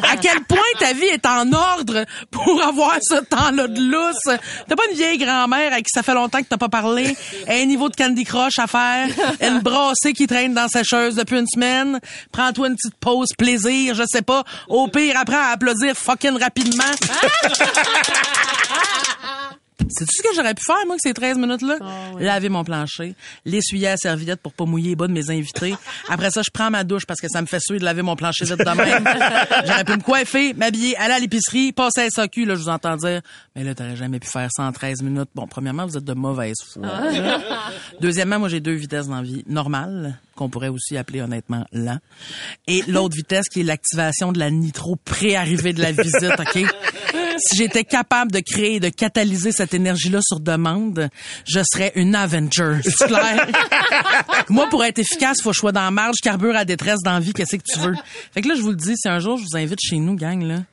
à 0.03 0.17
quel 0.17 0.43
point 0.43 0.59
ta 0.79 0.93
vie 0.93 1.05
est 1.05 1.25
en 1.25 1.51
ordre 1.53 2.05
pour 2.31 2.61
avoir 2.61 2.97
ce 3.01 3.23
temps-là 3.23 3.67
de 3.67 3.81
lousse? 3.81 4.37
T'as 4.67 4.75
pas 4.75 4.83
une 4.91 4.97
vieille 4.97 5.17
grand-mère 5.17 5.73
à 5.73 5.77
qui 5.77 5.89
ça 5.93 6.03
fait 6.03 6.13
longtemps 6.13 6.39
que 6.41 6.47
t'as 6.49 6.57
pas 6.57 6.69
parlé, 6.69 7.15
un 7.47 7.65
niveau 7.65 7.89
de 7.89 7.95
Candy 7.95 8.23
Crush 8.23 8.59
à 8.59 8.67
faire, 8.67 9.07
une 9.41 9.59
brassée 9.59 10.13
qui 10.13 10.27
traîne 10.27 10.53
dans 10.53 10.67
sa 10.67 10.83
cheuse 10.83 11.15
depuis 11.15 11.39
une 11.39 11.47
semaine, 11.47 11.99
prends-toi 12.31 12.67
une 12.67 12.75
petite 12.75 12.95
pause 12.99 13.29
plaisir, 13.37 13.94
je 13.95 14.03
sais 14.05 14.21
pas, 14.21 14.43
au 14.67 14.87
pire, 14.87 15.17
apprends 15.17 15.49
à 15.49 15.53
applaudir 15.53 15.95
fucking 15.95 16.39
rapidement. 16.39 16.83
C'est 19.89 20.05
tout 20.05 20.11
ce 20.15 20.21
que 20.21 20.35
j'aurais 20.35 20.53
pu 20.53 20.63
faire, 20.63 20.85
moi, 20.85 20.95
que 20.95 21.01
ces 21.01 21.13
13 21.13 21.37
minutes-là? 21.37 21.77
Laver 22.19 22.49
mon 22.49 22.63
plancher, 22.63 23.15
l'essuyer 23.45 23.87
à 23.87 23.91
la 23.91 23.97
serviette 23.97 24.41
pour 24.41 24.53
pas 24.53 24.65
mouiller 24.65 24.89
les 24.89 24.95
bas 24.95 25.07
de 25.07 25.13
mes 25.13 25.29
invités. 25.29 25.75
Après 26.09 26.31
ça, 26.31 26.41
je 26.41 26.49
prends 26.51 26.69
ma 26.69 26.83
douche 26.83 27.05
parce 27.05 27.19
que 27.19 27.27
ça 27.27 27.41
me 27.41 27.47
fait 27.47 27.59
suer 27.59 27.79
de 27.79 27.85
laver 27.85 28.01
mon 28.01 28.15
plancher 28.15 28.45
vite 28.45 28.59
de 28.59 28.63
même. 28.63 29.05
j'aurais 29.65 29.83
pu 29.83 29.93
me 29.93 30.01
coiffer, 30.01 30.53
m'habiller, 30.53 30.95
aller 30.97 31.13
à 31.13 31.19
l'épicerie, 31.19 31.71
passer 31.71 32.01
à 32.01 32.09
SAQ, 32.09 32.45
là, 32.45 32.55
je 32.55 32.61
vous 32.61 32.69
entends 32.69 32.97
dire, 32.97 33.21
mais 33.55 33.63
là, 33.63 33.75
t'aurais 33.75 33.95
jamais 33.95 34.19
pu 34.19 34.27
faire 34.27 34.49
ça 34.51 34.63
en 34.63 34.71
13 34.71 35.01
minutes. 35.01 35.29
Bon, 35.35 35.47
premièrement, 35.47 35.85
vous 35.85 35.97
êtes 35.97 36.03
de 36.03 36.13
mauvaise 36.13 36.57
foi. 36.65 36.83
Deuxièmement, 38.01 38.39
moi, 38.39 38.49
j'ai 38.49 38.59
deux 38.59 38.73
vitesses 38.73 39.07
dans 39.07 39.17
la 39.17 39.23
vie. 39.23 39.43
Normale, 39.47 40.19
qu'on 40.35 40.49
pourrait 40.49 40.69
aussi 40.69 40.97
appeler 40.97 41.21
honnêtement 41.21 41.65
lent. 41.71 41.99
Et 42.67 42.81
l'autre 42.87 43.15
vitesse 43.15 43.47
qui 43.49 43.61
est 43.61 43.63
l'activation 43.63 44.31
de 44.31 44.39
la 44.39 44.51
nitro 44.51 44.95
pré-arrivée 44.95 45.73
de 45.73 45.81
la 45.81 45.91
visite, 45.91 46.33
OK? 46.39 46.65
Si 47.37 47.57
j'étais 47.57 47.83
capable 47.83 48.31
de 48.31 48.39
créer 48.39 48.75
et 48.75 48.79
de 48.79 48.89
catalyser 48.89 49.51
cette 49.51 49.73
énergie-là 49.73 50.19
sur 50.21 50.39
demande, 50.39 51.09
je 51.47 51.59
serais 51.63 51.91
une 51.95 52.15
Avenger. 52.15 52.77
C'est 52.83 53.07
clair? 53.07 53.47
Moi, 54.49 54.67
pour 54.69 54.83
être 54.83 54.99
efficace, 54.99 55.41
faut 55.41 55.49
que 55.49 55.55
je 55.55 55.59
sois 55.59 55.71
dans 55.71 55.81
la 55.81 55.91
marge, 55.91 56.17
carbure 56.21 56.55
à 56.55 56.65
détresse 56.65 56.99
dans 57.03 57.13
la 57.13 57.19
vie, 57.19 57.33
qu'est-ce 57.33 57.55
que 57.55 57.63
tu 57.63 57.79
veux? 57.79 57.95
Fait 58.33 58.41
que 58.41 58.47
là, 58.47 58.55
je 58.55 58.61
vous 58.61 58.69
le 58.69 58.75
dis, 58.75 58.95
si 58.95 59.07
un 59.07 59.19
jour 59.19 59.37
je 59.37 59.43
vous 59.43 59.57
invite 59.57 59.79
chez 59.81 59.97
nous, 59.97 60.15
gang, 60.15 60.41
là, 60.41 60.63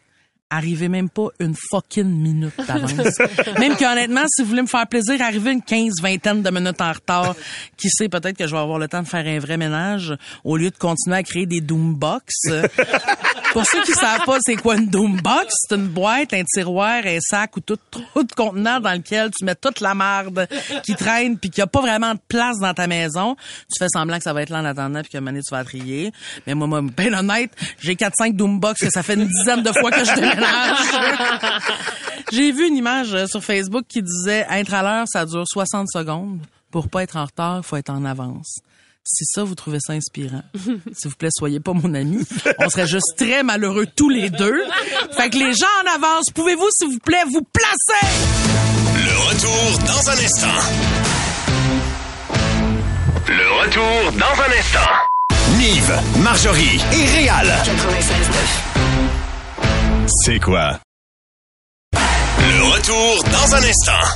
arrivez 0.53 0.89
même 0.89 1.09
pas 1.09 1.29
une 1.41 1.55
fucking 1.71 2.05
minute 2.05 2.53
d'avance. 2.67 2.93
même 3.59 3.75
que 3.75 3.91
honnêtement, 3.91 4.25
si 4.29 4.43
vous 4.43 4.49
voulez 4.49 4.63
me 4.63 4.67
faire 4.67 4.87
plaisir, 4.87 5.21
arrivez 5.23 5.53
une 5.53 5.63
quinze, 5.63 5.95
vingtaine 6.01 6.43
de 6.43 6.51
minutes 6.51 6.81
en 6.81 6.93
retard. 6.93 7.35
Qui 7.77 7.89
sait, 7.89 8.09
peut-être 8.09 8.37
que 8.37 8.47
je 8.47 8.53
vais 8.55 8.61
avoir 8.61 8.79
le 8.79 8.87
temps 8.87 9.03
de 9.03 9.09
faire 9.09 9.27
un 9.27 9.39
vrai 9.39 9.57
ménage 9.57 10.15
au 10.45 10.57
lieu 10.57 10.71
de 10.71 10.77
continuer 10.77 11.17
à 11.17 11.23
créer 11.23 11.47
des 11.47 11.61
doombox. 11.61 12.35
Pour 13.53 13.67
ceux 13.67 13.83
qui 13.83 13.93
savent 13.93 14.25
pas 14.25 14.39
c'est 14.41 14.57
quoi 14.57 14.77
une 14.77 14.89
doombox, 14.89 15.47
c'est 15.69 15.75
une 15.75 15.89
boîte, 15.89 16.33
un 16.33 16.43
tiroir, 16.45 17.03
un 17.05 17.19
sac 17.21 17.57
ou 17.57 17.61
tout 17.61 17.79
trop 17.91 18.23
de 18.23 18.33
contenant 18.33 18.81
dans 18.81 18.93
lequel 18.93 19.31
tu 19.31 19.45
mets 19.45 19.55
toute 19.55 19.81
la 19.81 19.95
marde 19.95 20.49
qui 20.83 20.95
traîne 20.95 21.39
puis 21.39 21.51
qu'il 21.51 21.61
y 21.61 21.63
a 21.63 21.67
pas 21.67 21.81
vraiment 21.81 22.15
de 22.15 22.21
place 22.29 22.59
dans 22.61 22.73
ta 22.73 22.87
maison. 22.87 23.37
Tu 23.71 23.79
fais 23.79 23.89
semblant 23.93 24.17
que 24.17 24.25
ça 24.25 24.33
va 24.33 24.43
être 24.43 24.51
là 24.51 24.61
en 24.61 24.65
attendant 24.65 25.01
puis 25.03 25.11
que 25.11 25.19
mané 25.19 25.41
tu 25.41 25.55
vas 25.55 25.65
trier. 25.65 26.13
Mais 26.47 26.55
moi, 26.55 26.67
moi, 26.67 26.81
ben 26.97 27.15
honnête, 27.15 27.51
j'ai 27.81 27.95
4-5 27.95 28.35
doombox 28.35 28.81
que 28.81 28.91
ça 28.91 29.03
fait 29.03 29.15
une 29.15 29.27
dizaine 29.27 29.63
de 29.63 29.73
fois 29.73 29.91
que 29.91 30.05
je 30.05 30.15
déménage. 30.15 30.42
j'ai 32.33 32.53
vu 32.53 32.69
une 32.69 32.77
image 32.77 33.15
euh, 33.15 33.27
sur 33.27 33.43
Facebook 33.43 33.85
qui 33.89 34.03
disait 34.03 34.47
être 34.51 34.75
à 34.75 34.83
l'heure, 34.83 35.05
ça 35.09 35.25
dure 35.27 35.45
60 35.47 35.89
secondes. 35.93 36.41
Pour 36.71 36.89
pas 36.89 37.03
être 37.03 37.17
en 37.17 37.25
retard, 37.25 37.59
il 37.59 37.63
faut 37.63 37.77
être 37.77 37.91
en 37.91 38.05
avance. 38.05 38.61
Si 39.05 39.25
ça, 39.25 39.43
vous 39.43 39.55
trouvez 39.55 39.79
ça 39.81 39.95
inspirant, 39.95 40.43
s'il 40.55 41.11
vous 41.11 41.17
plaît, 41.17 41.29
soyez 41.37 41.59
pas 41.61 41.73
mon 41.73 41.93
ami. 41.95 42.25
On 42.59 42.69
serait 42.71 42.87
juste 42.87 43.15
très 43.17 43.43
malheureux 43.43 43.87
tous 43.97 44.09
les 44.09 44.31
deux. 44.31 44.63
Fait 45.17 45.29
que 45.29 45.39
les 45.39 45.53
gens 45.53 45.67
en 45.85 45.95
avance, 45.97 46.31
pouvez-vous, 46.35 46.69
s'il 46.71 46.89
vous 46.89 46.99
plaît, 47.01 47.25
vous 47.27 47.43
placer? 47.43 48.07
Le 48.95 49.29
retour 49.29 49.79
dans 49.87 50.11
un 50.11 50.25
instant. 50.25 50.61
Le 53.29 53.61
retour 53.63 54.13
dans 54.13 54.43
un 54.43 54.59
instant. 54.59 54.93
Nive, 55.59 55.93
Marjorie 56.23 56.81
et 56.93 57.05
Réal 57.17 57.53
c'est 60.25 60.39
quoi. 60.39 60.79
Le 61.93 62.73
retour 62.75 63.25
dans 63.25 63.55
un 63.55 63.63
instant. 63.63 64.07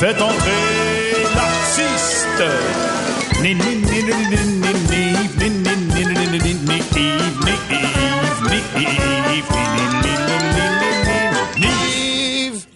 Faites 0.00 0.20
entrer 0.20 1.24
l'artiste. 1.34 2.42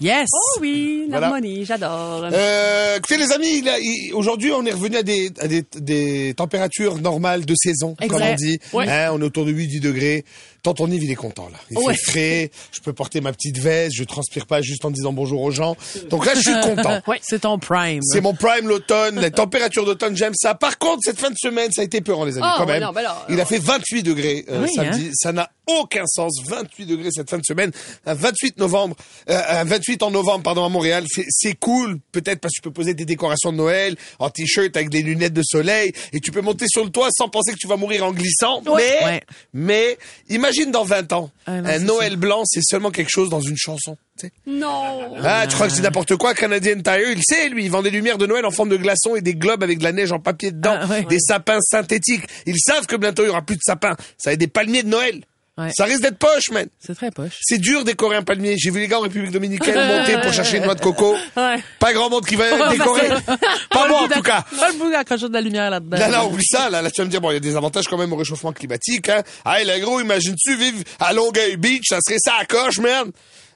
Yes. 0.01 0.29
Oh 0.35 0.59
oui. 0.61 0.92
Voilà. 1.13 1.27
l'harmonie, 1.29 1.65
j'adore. 1.65 2.25
Euh, 2.33 2.97
écoutez 2.99 3.17
les 3.17 3.33
amis, 3.33 3.63
aujourd'hui 4.15 4.53
on 4.53 4.65
est 4.67 4.73
revenu 4.73 4.97
à 4.97 5.03
des, 5.03 5.31
à 5.41 5.49
des, 5.49 5.65
des 5.77 6.35
températures 6.37 6.99
normales 6.99 7.45
de 7.45 7.55
saison, 7.57 7.95
comme 8.09 8.21
on 8.23 8.35
dit. 8.35 8.59
Ouais. 8.73 8.89
Hein, 8.89 9.11
on 9.13 9.21
est 9.21 9.25
autour 9.25 9.45
de 9.45 9.53
8-10 9.53 9.81
degrés. 9.81 10.25
Tonton 10.63 10.87
Yves, 10.89 11.03
il 11.03 11.11
est 11.11 11.17
content 11.17 11.49
là. 11.51 11.59
Il 11.71 11.79
Ouais. 11.79 11.93
fait 11.95 12.11
frais, 12.11 12.51
je 12.71 12.79
peux 12.81 12.93
porter 12.93 13.21
ma 13.21 13.33
petite 13.33 13.59
veste, 13.59 13.97
je 13.97 14.05
transpire 14.05 14.47
pas 14.47 14.63
juste 14.63 14.85
en 14.85 14.93
disant 14.93 15.13
bonjour 15.13 15.43
aux 15.43 15.51
gens. 15.51 15.77
Donc 16.09 16.25
là, 16.25 16.35
je 16.37 16.41
suis 16.41 16.61
content. 16.61 17.01
C'est 17.23 17.41
ton 17.41 17.59
prime. 17.59 18.01
C'est 18.03 18.21
mon 18.21 18.33
prime 18.35 18.69
l'automne, 18.69 19.19
la 19.21 19.31
température 19.33 19.85
d'automne, 19.85 20.17
j'aime 20.17 20.35
ça. 20.37 20.55
Par 20.55 20.79
contre, 20.79 21.01
cette 21.03 21.19
fin 21.19 21.31
de 21.31 21.37
semaine, 21.37 21.73
ça 21.73 21.81
a 21.83 21.85
été 21.85 22.01
peurant 22.01 22.25
les 22.25 22.35
amis 22.37 22.47
Ah, 22.49 22.55
quand 22.59 22.67
ouais, 22.67 22.75
même. 22.75 22.83
non, 22.85 22.93
ben 22.93 23.03
là, 23.03 23.27
Il 23.29 23.41
a 23.41 23.45
fait 23.45 23.59
28 23.59 24.05
degrés 24.05 24.45
euh, 24.51 24.63
Oui, 24.63 24.71
samedi, 24.73 25.11
ça 25.15 25.33
n'a 25.33 25.51
aucun 25.67 26.07
sens. 26.07 26.33
28 26.47 26.87
degrés 26.87 27.09
cette 27.11 27.29
fin 27.29 27.39
de 27.39 27.45
semaine, 27.45 27.73
un 28.07 28.15
28 28.15 28.59
novembre, 28.59 28.95
euh, 29.31 29.41
un 29.49 29.65
28 29.65 30.05
en 30.05 30.13
novembre 30.13 30.45
pardon 30.45 30.65
à 30.65 30.69
Montréal, 30.69 31.02
c'est- 31.09 31.27
c'est 31.29 31.55
cool, 31.55 31.99
peut-être 32.13 32.41
parce 32.41 32.53
que 32.53 32.57
tu 32.57 32.63
peux 32.63 32.71
poser 32.73 32.95
des 32.95 33.05
décorations 33.05 33.53
de 33.53 33.57
Noël 33.59 33.97
en 34.19 34.31
t-shirt 34.31 34.77
avec 34.77 34.89
des 34.91 35.03
lunettes 35.03 35.33
de 35.35 35.43
soleil 35.45 35.93
et 36.13 36.21
tu 36.21 36.31
peux 36.31 36.41
monter 36.41 36.67
sur 36.69 36.85
le 36.85 36.91
toit 36.91 37.09
sans 37.17 37.29
penser 37.29 37.53
que 37.53 37.59
tu 37.59 37.67
vas 37.69 37.77
mourir 37.77 38.05
en 38.05 38.13
glissant. 38.13 38.63
Mais 38.65 38.73
Ouais. 39.05 39.23
mais 39.53 39.99
imagine 40.29 40.71
dans 40.71 40.85
20 40.85 41.13
ans, 41.13 41.31
Ah, 41.47 41.61
non, 41.61 41.69
un 41.69 41.79
Noël 41.81 42.17
blanc, 42.17 42.43
c'est 42.45 42.63
seulement 42.63 42.91
quelque 42.91 43.11
chose 43.11 43.29
dans 43.29 43.41
une 43.41 43.57
chanson. 43.57 43.97
Non. 44.47 45.15
Ah, 45.25 45.47
tu 45.49 45.55
crois 45.55 45.67
que 45.69 45.73
c'est 45.73 45.83
n'importe 45.83 46.15
quoi, 46.17 46.35
Canadian 46.35 46.81
Tire, 46.81 47.11
il 47.11 47.21
sait, 47.25 47.49
lui, 47.49 47.65
il 47.65 47.71
vend 47.71 47.83
des 47.83 47.91
lumières 47.91 48.19
de 48.19 48.27
Noël 48.27 48.45
en 48.47 48.51
forme 48.51 48.69
de 48.69 48.77
glaçons 48.77 49.17
et 49.17 49.21
des 49.21 49.35
globes 49.35 49.63
avec 49.63 49.79
de 49.79 49.85
la 49.85 49.93
neige 49.93 50.13
en 50.13 50.21
papier 50.21 50.53
dedans, 50.53 50.77
Ah, 50.81 50.87
ouais. 50.87 51.03
des 51.05 51.19
sapins 51.19 51.61
synthétiques. 51.61 52.23
Ils 52.47 52.59
savent 52.59 52.87
que 52.87 52.97
bientôt 52.97 53.25
il 53.25 53.27
y 53.27 53.31
aura 53.31 53.43
plus 53.43 53.57
de 53.57 53.63
sapins. 53.65 53.97
Ça 54.19 54.31
va 54.31 54.35
être 54.35 54.41
des 54.41 54.47
palmiers 54.49 54.83
de 54.85 54.89
Noël. 54.89 55.23
Ouais. 55.59 55.71
Ça 55.77 55.85
risque 55.85 56.01
d'être 56.01 56.19
poche, 56.19 56.51
man. 56.51 56.67
C'est 56.79 56.95
très 56.95 57.11
poche. 57.11 57.39
C'est 57.43 57.59
dur 57.59 57.85
décorer 57.85 58.17
un 58.17 58.23
palmier. 58.23 58.57
J'ai 58.57 58.71
vu 58.71 58.81
les 58.81 58.89
gars 58.89 58.99
en 58.99 59.03
République 59.03 59.31
Dominicaine 59.31 59.75
monter 59.87 60.19
pour 60.23 60.33
chercher 60.33 60.57
une 60.57 60.65
noix 60.65 60.75
de 60.75 60.81
coco. 60.81 61.15
Ouais. 61.37 61.63
Pas 61.79 61.93
grand 61.93 62.09
monde 62.11 62.25
qui 62.27 62.37
va 62.37 62.71
décorer. 62.71 63.09
Pas 63.71 63.89
moi, 63.89 64.03
en 64.03 64.09
tout 64.09 64.23
cas. 64.23 64.45
Pas 64.59 64.71
le 64.71 64.79
bout 64.79 64.91
d'accrocher 64.91 65.29
de 65.29 65.33
la 65.35 65.41
lumière 65.41 65.71
là-dedans. 65.71 65.99
Là, 65.99 66.09
là, 66.09 66.25
oublie 66.25 66.45
ça, 66.45 66.71
là, 66.71 66.83
là, 66.83 66.91
tu 66.91 67.01
vas 67.01 67.07
me 67.07 67.11
dire, 67.11 67.21
bon, 67.21 67.31
il 67.31 67.35
y 67.35 67.37
a 67.37 67.41
des 67.41 67.57
avantages 67.57 67.87
quand 67.89 67.97
même 67.99 68.13
au 68.13 68.17
réchauffement 68.17 68.53
climatique, 68.53 69.09
hein. 69.09 69.23
Hey, 69.47 69.67
le 69.67 69.79
gros, 69.85 70.01
imagine-tu 70.01 70.57
vivre 70.57 70.79
à 71.01 71.13
Longueuil 71.13 71.57
Beach, 71.57 71.85
ça 71.89 71.99
serait 72.07 72.19
ça 72.19 72.35
à 72.41 72.45
coche, 72.45 72.79
man. 72.79 73.11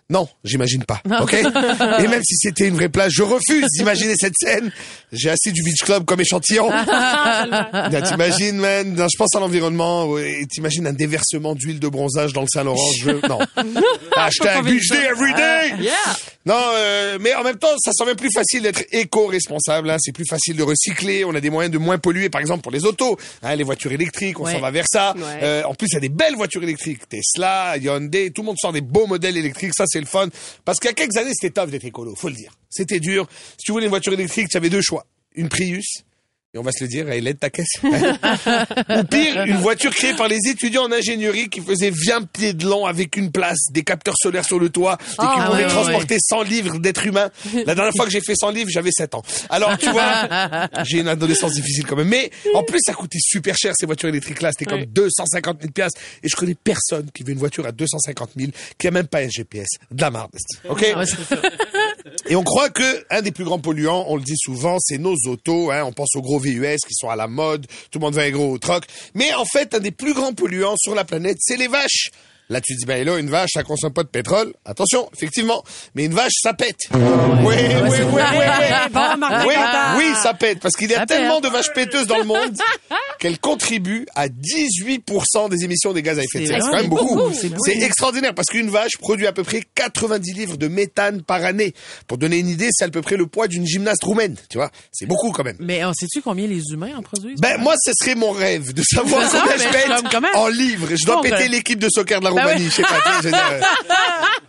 Non, 0.08 0.28
j'imagine 0.44 0.84
pas. 0.84 1.00
Ok? 1.20 1.34
Et 1.34 2.06
même 2.08 2.22
si 2.22 2.36
c'était 2.36 2.68
une 2.68 2.76
vraie 2.76 2.88
plage, 2.88 3.12
je 3.16 3.22
refuse 3.24 3.66
d'imaginer 3.76 4.14
cette 4.16 4.34
scène. 4.40 4.70
J'ai 5.12 5.30
assez 5.30 5.50
du 5.50 5.62
beach 5.64 5.82
club 5.82 6.04
comme 6.04 6.20
échantillon. 6.20 6.70
Là, 6.70 8.02
T'imagines, 8.02 8.56
man. 8.56 8.94
Non, 8.94 9.06
je 9.12 9.16
pense 9.18 9.34
à 9.34 9.40
l'environnement. 9.40 10.06
ouais, 10.06 10.44
T'imagines 10.50 10.86
un 10.86 10.92
déversement 10.92 11.54
d'huile 11.54 11.80
de 11.80 11.88
bronzage 11.88 12.32
dans 12.32 12.42
le 12.42 12.46
Saint-Laurent. 12.52 12.90
Je... 13.00 13.10
Non. 13.28 13.38
Hashtag 14.16 14.64
beach 14.64 14.88
day 14.90 15.04
every 15.10 15.34
day. 15.34 15.88
Non, 16.44 16.54
euh, 16.74 17.18
mais 17.20 17.34
en 17.34 17.42
même 17.42 17.56
temps, 17.56 17.74
ça 17.78 17.90
semble 17.92 18.14
plus 18.14 18.30
facile 18.32 18.62
d'être 18.62 18.84
éco-responsable. 18.92 19.90
Hein. 19.90 19.96
C'est 19.98 20.12
plus 20.12 20.26
facile 20.28 20.54
de 20.56 20.62
recycler. 20.62 21.24
On 21.24 21.34
a 21.34 21.40
des 21.40 21.50
moyens 21.50 21.72
de 21.72 21.78
moins 21.78 21.98
polluer, 21.98 22.28
par 22.30 22.40
exemple 22.40 22.62
pour 22.62 22.70
les 22.72 22.84
autos, 22.84 23.16
hein, 23.42 23.56
les 23.56 23.64
voitures 23.64 23.92
électriques. 23.92 24.38
On 24.38 24.44
Ouais. 24.44 24.52
s'en 24.52 24.60
va 24.60 24.70
vers 24.70 24.84
ça. 24.88 25.14
Ouais. 25.16 25.22
Euh, 25.42 25.62
en 25.64 25.74
plus, 25.74 25.88
il 25.90 25.94
y 25.94 25.96
a 25.96 26.00
des 26.00 26.08
belles 26.08 26.36
voitures 26.36 26.62
électriques. 26.62 27.00
Tesla, 27.08 27.76
Hyundai, 27.78 28.30
tout 28.30 28.42
le 28.42 28.46
monde 28.46 28.56
sort 28.60 28.72
des 28.72 28.80
beaux 28.80 29.06
modèles 29.08 29.36
électriques. 29.36 29.72
Ça, 29.76 29.84
c'est 29.88 29.95
le. 30.00 30.30
Parce 30.64 30.78
qu'il 30.78 30.88
y 30.88 30.90
a 30.90 30.94
quelques 30.94 31.16
années, 31.16 31.32
c'était 31.38 31.60
tough 31.60 31.70
d'être 31.70 31.84
écolo. 31.84 32.14
Faut 32.14 32.28
le 32.28 32.34
dire. 32.34 32.52
C'était 32.68 33.00
dur. 33.00 33.28
Si 33.58 33.64
tu 33.64 33.72
voulais 33.72 33.86
une 33.86 33.90
voiture 33.90 34.12
électrique, 34.12 34.48
tu 34.48 34.56
avais 34.56 34.70
deux 34.70 34.82
choix. 34.82 35.06
Une 35.34 35.48
Prius. 35.48 36.04
Et 36.56 36.58
on 36.58 36.62
va 36.62 36.72
se 36.72 36.82
le 36.84 36.88
dire, 36.88 37.06
elle 37.10 37.26
aide 37.28 37.38
ta 37.38 37.50
caisse. 37.50 37.68
Ou 37.82 39.04
pire, 39.04 39.42
une 39.44 39.58
voiture 39.58 39.94
créée 39.94 40.14
par 40.14 40.26
les 40.26 40.38
étudiants 40.48 40.84
en 40.84 40.92
ingénierie 40.92 41.50
qui 41.50 41.60
faisait 41.60 41.90
20 41.90 42.26
pieds 42.32 42.54
de 42.54 42.64
long 42.64 42.86
avec 42.86 43.18
une 43.18 43.30
place, 43.30 43.58
des 43.72 43.82
capteurs 43.82 44.14
solaires 44.18 44.46
sur 44.46 44.58
le 44.58 44.70
toit, 44.70 44.96
et 45.02 45.04
qui 45.12 45.16
Ah, 45.18 45.48
pouvaient 45.50 45.64
ouais, 45.64 45.68
transporter 45.68 46.16
100 46.18 46.42
livres 46.44 46.78
d'êtres 46.78 47.06
humains. 47.06 47.28
La 47.66 47.74
dernière 47.74 47.92
fois 47.94 48.06
que 48.06 48.10
j'ai 48.10 48.22
fait 48.22 48.34
100 48.34 48.52
livres, 48.52 48.70
j'avais 48.72 48.90
7 48.90 49.14
ans. 49.16 49.22
Alors, 49.50 49.76
tu 49.76 49.90
vois, 49.90 50.28
j'ai 50.84 51.00
une 51.00 51.08
adolescence 51.08 51.52
difficile 51.52 51.84
quand 51.86 51.96
même. 51.96 52.08
Mais 52.08 52.30
en 52.54 52.62
plus, 52.62 52.78
ça 52.82 52.94
coûtait 52.94 53.18
super 53.20 53.54
cher 53.54 53.74
ces 53.78 53.84
voitures 53.84 54.08
électriques-là. 54.08 54.52
C'était 54.52 54.64
comme 54.64 54.80
Ouais. 54.80 54.86
250 54.86 55.58
000 55.60 55.72
piastres. 55.72 56.00
Et 56.22 56.28
je 56.30 56.36
connais 56.36 56.54
personne 56.54 57.10
qui 57.12 57.22
veut 57.22 57.32
une 57.32 57.38
voiture 57.38 57.66
à 57.66 57.72
250 57.72 58.30
000 58.36 58.50
qui 58.78 58.88
a 58.88 58.90
même 58.90 59.08
pas 59.08 59.18
un 59.18 59.28
GPS. 59.28 59.66
De 59.90 60.00
la 60.00 60.10
marde. 60.10 60.30
Ok? 60.68 60.80
Ouais. 60.80 61.04
Et 62.28 62.36
on 62.36 62.42
croit 62.42 62.70
que 62.70 63.04
un 63.10 63.22
des 63.22 63.32
plus 63.32 63.44
grands 63.44 63.58
polluants, 63.58 64.04
on 64.08 64.16
le 64.16 64.22
dit 64.22 64.36
souvent, 64.36 64.78
c'est 64.80 64.98
nos 64.98 65.16
autos. 65.26 65.70
Hein. 65.70 65.84
On 65.84 65.92
pense 65.92 66.14
aux 66.16 66.22
gros 66.22 66.38
VUS 66.38 66.78
qui 66.86 66.94
sont 66.94 67.08
à 67.08 67.16
la 67.16 67.26
mode. 67.26 67.66
Tout 67.90 67.98
le 67.98 68.04
monde 68.04 68.14
veut 68.14 68.22
un 68.22 68.30
gros 68.30 68.58
truck. 68.58 68.84
Mais 69.14 69.32
en 69.34 69.44
fait, 69.44 69.74
un 69.74 69.80
des 69.80 69.90
plus 69.90 70.14
grands 70.14 70.32
polluants 70.32 70.76
sur 70.76 70.94
la 70.94 71.04
planète, 71.04 71.38
c'est 71.40 71.56
les 71.56 71.68
vaches. 71.68 72.10
Là, 72.48 72.60
tu 72.60 72.74
dis, 72.76 72.84
ben 72.86 73.04
là, 73.04 73.18
une 73.18 73.28
vache, 73.28 73.50
ça 73.54 73.62
consomme 73.64 73.92
pas 73.92 74.04
de 74.04 74.08
pétrole. 74.08 74.52
Attention, 74.64 75.08
effectivement. 75.14 75.64
Mais 75.96 76.04
une 76.04 76.14
vache, 76.14 76.32
ça 76.42 76.52
pète. 76.54 76.76
Oui, 76.92 77.00
oui, 77.44 77.54
oui, 77.82 77.98
oui, 78.12 78.22
oui. 79.46 79.54
Oui, 79.96 80.04
ça 80.22 80.32
pète. 80.34 80.60
Parce 80.60 80.74
qu'il 80.76 80.88
y 80.90 80.94
a 80.94 80.98
Ça 81.00 81.06
pète. 81.06 81.18
tellement 81.18 81.40
de 81.40 81.48
vaches 81.48 81.72
péteuses 81.74 82.06
dans 82.06 82.18
le 82.18 82.24
monde 82.24 82.54
qu'elles 83.18 83.38
contribuent 83.38 84.06
à 84.14 84.28
18% 84.28 85.48
des 85.50 85.64
émissions 85.64 85.92
des 85.92 86.02
gaz 86.02 86.18
à 86.18 86.22
effet 86.22 86.40
de 86.40 86.46
serre. 86.46 86.62
C'est 86.62 86.70
quand 86.70 86.76
même 86.76 86.88
beaucoup. 86.88 87.20
c'est 87.32 87.78
extraordinaire 87.82 88.34
parce 88.34 88.48
qu'une 88.48 88.70
vache 88.70 88.96
produit 89.00 89.26
à 89.26 89.32
peu 89.32 89.42
près 89.42 89.62
90 89.74 90.32
livres 90.34 90.56
de 90.56 90.68
méthane 90.68 91.22
par 91.22 91.44
année. 91.44 91.74
Pour 92.06 92.18
donner 92.18 92.38
une 92.38 92.48
idée, 92.48 92.68
c'est 92.72 92.84
à 92.84 92.88
peu 92.88 93.02
près 93.02 93.16
le 93.16 93.26
poids 93.26 93.48
d'une 93.48 93.66
gymnaste 93.66 94.04
roumaine. 94.04 94.36
Tu 94.48 94.58
vois, 94.58 94.70
c'est 94.92 95.06
beaucoup 95.06 95.32
quand 95.32 95.44
même. 95.44 95.56
Mais 95.58 95.84
on 95.84 95.92
sait-tu 95.92 96.22
combien 96.22 96.46
les 96.46 96.62
humains 96.72 96.96
en 96.96 97.02
produisent? 97.02 97.40
Ben, 97.40 97.60
moi, 97.60 97.74
ce 97.82 97.92
serait 98.00 98.14
mon 98.14 98.30
rêve 98.30 98.72
de 98.72 98.82
savoir 98.82 99.28
combien 99.30 99.56
je 99.56 99.68
pète 99.72 99.90
comment? 100.10 100.28
en 100.34 100.48
livres. 100.48 100.88
Je 100.94 101.04
dois 101.04 101.22
péter 101.22 101.36
ben- 101.36 101.50
l'équipe 101.50 101.78
de 101.78 101.88
soccer 101.88 102.20
de 102.20 102.24
la 102.26 102.30
Ben 102.36 102.54
oui. 102.56 102.64
Je 102.64 102.70
sais 102.70 102.82
pas, 102.82 102.96
euh, 103.24 103.60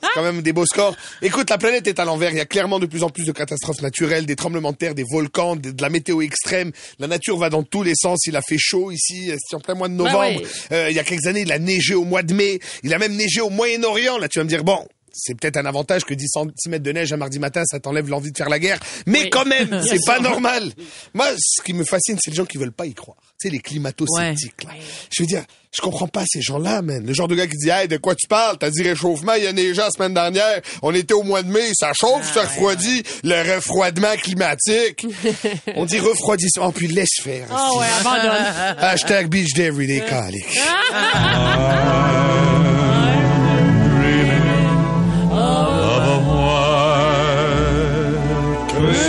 c'est 0.02 0.08
quand 0.14 0.24
même 0.24 0.42
des 0.42 0.54
beaux 0.54 0.66
scores. 0.66 0.96
Écoute, 1.22 1.50
la 1.50 1.58
planète 1.58 1.88
est 1.88 2.00
à 2.00 2.06
l'envers. 2.06 2.32
Il 2.32 2.38
y 2.38 2.42
a 2.42 2.46
clairement 2.46 2.80
de 2.80 2.86
plus 2.86 3.04
en 3.04 3.10
plus 3.10 3.26
de 3.26 3.32
catastrophes 3.32 3.82
naturelles, 3.82 4.26
des 4.26 4.36
tremblements 4.36 4.72
de 4.72 4.78
terre, 4.78 4.96
des 4.96 5.06
volcans, 5.10 5.56
de, 5.56 5.72
de 5.72 5.82
la 5.82 5.90
météo 5.90 6.22
extrême. 6.22 6.72
La 7.00 7.08
nature 7.08 7.38
va 7.38 7.50
dans 7.50 7.64
tous 7.64 7.84
les 7.84 7.94
sens. 7.96 8.26
Il 8.28 8.36
a 8.36 8.42
fait 8.42 8.58
chaud 8.60 8.92
ici, 8.92 9.32
euh, 9.32 9.36
c'est 9.40 9.56
en 9.56 9.60
plein 9.60 9.76
mois 9.76 9.88
de 9.88 9.94
novembre. 9.94 10.42
Euh, 10.72 10.88
il 10.90 10.96
y 10.96 11.00
a 11.00 11.04
quelques 11.04 11.28
années, 11.28 11.42
il 11.42 11.52
a 11.52 11.60
neigé 11.60 11.96
au 11.96 12.04
mois 12.04 12.24
de 12.24 12.34
mai. 12.34 12.60
Il 12.84 12.94
a 12.94 13.00
même 13.00 13.16
neigé 13.16 13.42
au 13.42 13.50
Moyen-Orient. 13.50 14.18
Là, 14.18 14.28
tu 14.28 14.40
vas 14.40 14.44
me 14.44 14.50
dire, 14.50 14.64
bon, 14.64 14.86
c'est 15.18 15.34
peut-être 15.38 15.58
un 15.58 15.66
avantage 15.66 16.06
que 16.06 16.14
10 16.14 16.28
cm 16.64 16.80
de 16.80 16.92
neige 16.92 17.12
un 17.12 17.18
mardi 17.18 17.40
matin, 17.40 17.64
ça 17.66 17.80
t'enlève 17.80 18.08
l'envie 18.10 18.32
de 18.32 18.38
faire 18.38 18.50
la 18.50 18.60
guerre. 18.60 18.80
Mais 19.06 19.24
Oui. 19.24 19.30
quand 19.30 19.46
même, 19.46 19.82
c'est 19.88 20.06
pas 20.06 20.20
normal. 20.20 20.72
Moi, 21.14 21.28
ce 21.38 21.62
qui 21.64 21.74
me 21.74 21.84
fascine, 21.84 22.18
c'est 22.22 22.32
les 22.32 22.38
gens 22.38 22.46
qui 22.46 22.58
veulent 22.58 22.72
pas 22.72 22.86
y 22.86 22.94
croire. 22.94 23.18
Tu 23.40 23.48
sais, 23.48 23.50
les 23.50 23.60
climato-sceptiques. 23.60 24.64
là. 24.64 24.72
Je 25.12 25.24
veux 25.24 25.28
dire, 25.28 25.44
je 25.76 25.82
comprends 25.82 26.08
pas 26.08 26.24
ces 26.28 26.42
gens-là, 26.42 26.82
man. 26.82 27.06
Le 27.06 27.14
genre 27.14 27.28
de 27.28 27.36
gars 27.36 27.46
qui 27.46 27.58
dit, 27.58 27.70
hey, 27.70 27.88
de 27.88 27.98
quoi 27.98 28.16
tu 28.16 28.28
parles? 28.28 28.58
T'as 28.60 28.70
dit 28.72 28.82
réchauffement, 28.82 29.34
il 29.34 29.44
y 29.44 29.48
a 29.48 29.54
neigé 29.54 29.76
la 29.76 29.92
semaine 29.92 30.14
dernière. 30.14 30.62
On 30.82 30.94
était 30.96 31.14
au 31.14 31.22
mois 31.24 31.44
de 31.44 31.52
mai, 31.52 31.70
ça 31.74 31.92
chauffe, 31.94 32.34
ça 32.34 32.42
refroidit. 32.44 33.04
Le 33.24 33.56
refroidiment 33.56 34.16
climatique. 34.16 35.06
On 35.76 35.86
dit 35.86 36.00
refroidissement, 36.00 36.72
puis 36.72 36.88
laisse 36.88 37.22
faire. 37.22 37.48
Ah 37.52 37.70
ouais, 37.78 37.86
abandonne. 38.00 38.78
Hashtag 38.80 39.28
beach 39.28 39.54
day 39.54 39.66
everyday, 39.66 40.04
calique. 40.06 40.46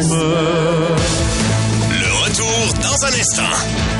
Le 0.00 0.04
retour 2.22 2.72
dans 2.80 3.04
un 3.04 3.12
instant. 3.18 3.97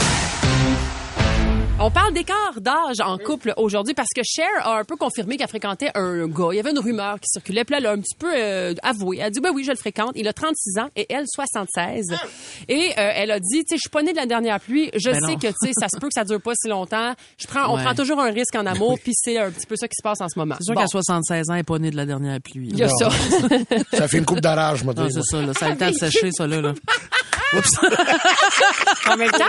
On 1.81 1.93
parle 1.93 2.13
d'écart 2.13 2.61
d'âge 2.61 2.99
en 3.05 3.17
couple 3.19 3.55
aujourd'hui 3.57 3.95
parce 3.95 4.09
que 4.15 4.23
Cher 4.25 4.49
a 4.65 4.79
un 4.81 4.85
peu 4.85 4.97
confirmé 4.97 5.37
qu'elle 5.37 5.47
fréquentait 5.47 5.93
un 5.95 6.27
gars. 6.27 6.49
Il 6.51 6.57
y 6.57 6.59
avait 6.59 6.73
une 6.73 6.81
rumeur 6.81 7.21
qui 7.21 7.29
circulait. 7.29 7.65
Puis 7.65 7.73
là, 7.73 7.79
elle 7.79 7.87
a 7.87 7.93
un 7.93 8.01
petit 8.01 8.17
peu 8.19 8.33
euh, 8.37 8.75
avoué. 8.83 9.19
Elle 9.19 9.27
a 9.27 9.31
dit, 9.31 9.39
ben 9.41 9.53
oui, 9.55 9.63
je 9.63 9.71
le 9.71 9.77
fréquente. 9.77 10.11
Il 10.17 10.27
a 10.27 10.33
36 10.33 10.79
ans 10.81 10.89
et 10.97 11.07
elle, 11.09 11.25
76. 11.29 12.17
Et 12.69 12.91
euh, 12.99 13.13
elle 13.15 13.31
a 13.31 13.39
dit, 13.39 13.61
tu 13.61 13.69
sais, 13.69 13.77
je 13.77 13.81
suis 13.83 13.91
pas 13.91 14.03
née 14.03 14.11
de 14.11 14.17
la 14.17 14.27
dernière 14.27 14.59
pluie. 14.59 14.91
Je 14.97 15.11
Ben 15.11 15.21
sais 15.21 15.33
non. 15.35 15.39
que, 15.39 15.47
tu 15.47 15.55
sais, 15.67 15.71
ça 15.79 15.87
se 15.89 16.01
peut 16.01 16.09
que 16.09 16.15
ça 16.15 16.25
dure 16.25 16.41
pas 16.43 16.53
si 16.61 16.67
longtemps. 16.69 17.15
Je 17.39 17.47
prends, 17.47 17.73
on 17.73 17.79
prend 17.81 17.95
toujours 17.95 18.19
un 18.21 18.33
risque 18.33 18.57
en 18.57 18.67
amour. 18.67 18.99
Puis 19.01 19.13
c'est 19.15 19.39
un 19.39 19.51
petit 19.53 19.67
peu 19.67 19.77
ça 19.77 19.87
qui 19.87 19.95
se 19.97 20.03
passe 20.03 20.21
en 20.21 20.29
ce 20.29 20.37
moment. 20.37 20.57
C'est 20.59 20.65
sûr 20.65 20.75
Bon, 20.75 20.81
qu'à 20.81 20.89
76 20.89 21.49
ans, 21.49 21.53
elle 21.53 21.59
n'est 21.59 21.63
pas 21.63 21.79
née 21.79 21.93
de 21.93 21.97
la 21.97 22.07
dernière 22.07 22.41
pluie. 22.41 22.71
il 22.73 22.79
y 22.79 22.83
a 22.83 22.89
ça. 22.89 23.09
Ça 23.93 24.09
fait 24.09 24.19
une 24.19 24.25
coupe 24.27 24.41
d'arrage, 24.41 24.83
moi. 24.83 24.95
Non, 24.95 25.07
c'est 25.09 25.23
ça, 25.23 25.41
là. 25.41 25.55
Ça 25.55 25.67
a 25.67 25.71
le 25.71 25.77
temps 25.77 25.91
de 25.91 25.95
sécher, 25.95 26.33
ça, 26.33 26.45
là. 26.49 26.61
là. 26.61 26.75
Oups. 27.57 27.71
en 29.11 29.17
même 29.17 29.31
temps, 29.31 29.45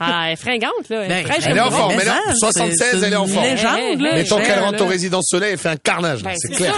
ah, 0.00 0.24
elle 0.26 0.32
est 0.32 0.36
fringante, 0.36 0.88
là. 0.88 1.04
Elle 1.04 1.12
est 1.12 1.22
Ben, 1.22 1.26
fraîche 1.26 1.44
Elle 1.46 1.56
est 1.56 1.60
en 1.60 1.70
forme, 1.70 1.94
mais 1.96 2.04
là, 2.04 2.20
ça, 2.28 2.52
76, 2.52 2.76
c'est 3.00 3.06
elle 3.06 3.12
est 3.12 3.16
en 3.16 3.26
forme. 3.26 3.44
légende, 3.44 4.00
là. 4.00 4.14
Mettons 4.14 4.38
qu'elle 4.38 4.60
rentre 4.60 4.82
au 4.82 4.86
résidence 4.86 5.26
soleil, 5.28 5.52
elle 5.52 5.58
fait 5.58 5.68
un 5.68 5.76
carnage, 5.76 6.22
là. 6.22 6.30
Ben, 6.30 6.36
c'est 6.36 6.54
clair. 6.54 6.74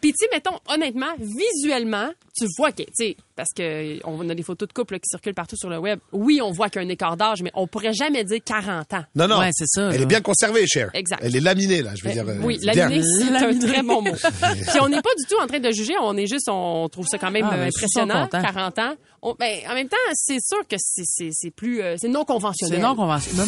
Puis 0.00 0.12
tu 0.12 0.26
mettons, 0.32 0.58
honnêtement, 0.68 1.12
visuellement, 1.18 2.08
tu 2.38 2.46
vois 2.56 2.72
que, 2.72 2.82
tu 2.82 2.88
sais, 2.92 3.16
parce 3.36 3.50
que 3.56 3.98
on 4.06 4.28
a 4.28 4.34
des 4.34 4.42
photos 4.42 4.68
de 4.68 4.72
couple 4.72 4.94
là, 4.94 4.98
qui 4.98 5.08
circulent 5.08 5.34
partout 5.34 5.56
sur 5.56 5.68
le 5.70 5.78
web. 5.78 5.98
Oui, 6.12 6.40
on 6.42 6.50
voit 6.52 6.68
qu'il 6.70 6.80
y 6.80 6.84
a 6.84 6.86
un 6.86 6.90
écart 6.90 7.16
d'âge, 7.16 7.42
mais 7.42 7.50
on 7.54 7.66
pourrait 7.66 7.92
jamais 7.92 8.24
dire 8.24 8.40
40 8.44 8.94
ans. 8.94 9.04
Non, 9.14 9.28
non. 9.28 9.38
Ouais, 9.40 9.50
c'est 9.52 9.66
ça, 9.66 9.88
Elle 9.90 9.96
là. 9.96 10.02
est 10.02 10.06
bien 10.06 10.20
conservée, 10.20 10.66
Cher. 10.66 10.90
Exact. 10.94 11.20
Elle 11.22 11.36
est 11.36 11.40
laminée, 11.40 11.82
là, 11.82 11.92
je 11.96 12.04
veux 12.06 12.12
dire. 12.12 12.24
euh, 12.28 12.38
oui, 12.42 12.58
bien. 12.60 12.72
laminé, 12.74 13.02
c'est 13.02 13.36
un 13.36 13.58
très 13.58 13.82
bon 13.82 14.02
mot. 14.02 14.12
Puis 14.12 14.80
on 14.80 14.88
n'est 14.88 15.02
pas 15.02 15.14
du 15.18 15.24
tout 15.28 15.36
en 15.42 15.46
train 15.46 15.60
de 15.60 15.70
juger, 15.70 15.94
on 16.00 16.16
est 16.16 16.26
juste, 16.26 16.48
on 16.48 16.88
trouve 16.88 17.06
ça 17.06 17.18
quand 17.18 17.30
même 17.30 17.46
Ah, 17.50 17.54
euh, 17.56 17.66
impressionnant, 17.68 18.24
content. 18.26 18.42
40 18.42 18.78
ans. 18.78 18.94
On- 19.22 19.34
ben, 19.38 19.58
en 19.68 19.74
même 19.74 19.88
temps, 19.88 19.96
c'est 20.14 20.38
sûr 20.40 20.60
que 20.68 20.76
c'est- 20.78 21.02
c'est 21.04 21.30
c'est 21.32 21.50
plus, 21.50 21.82
euh, 21.82 21.96
c'est 21.98 22.08
non 22.08 22.24
conventionnel. 22.24 22.76
C'est 22.78 22.82
non 22.82 22.94
conventionnel. 22.94 23.46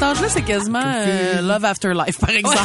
Cet 0.00 0.08
âge-là, 0.08 0.28
c'est 0.30 0.42
quasiment 0.42 0.80
euh, 0.82 1.42
Love 1.42 1.62
After 1.62 1.92
Life, 1.92 2.18
par 2.18 2.30
exemple. 2.30 2.56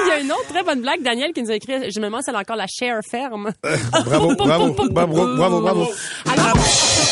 Il 0.00 0.08
y 0.08 0.10
a 0.10 0.18
une 0.20 0.32
autre 0.32 0.48
très 0.48 0.64
bonne 0.64 0.80
blague, 0.80 1.00
Daniel, 1.02 1.32
qui 1.32 1.42
nous 1.44 1.50
a 1.52 1.54
écrit, 1.54 1.90
je 1.92 2.00
me 2.00 2.06
demande 2.06 2.22
si 2.24 2.30
elle 2.30 2.36
a 2.36 2.40
encore 2.40 2.56
la 2.56 2.66
chair 2.66 2.98
ferme. 3.08 3.52
Bravo, 3.62 4.34
bravo, 4.34 4.74
bravo, 4.90 5.36
bravo, 5.36 5.60
bravo. 5.60 5.88
Alors, 6.26 6.54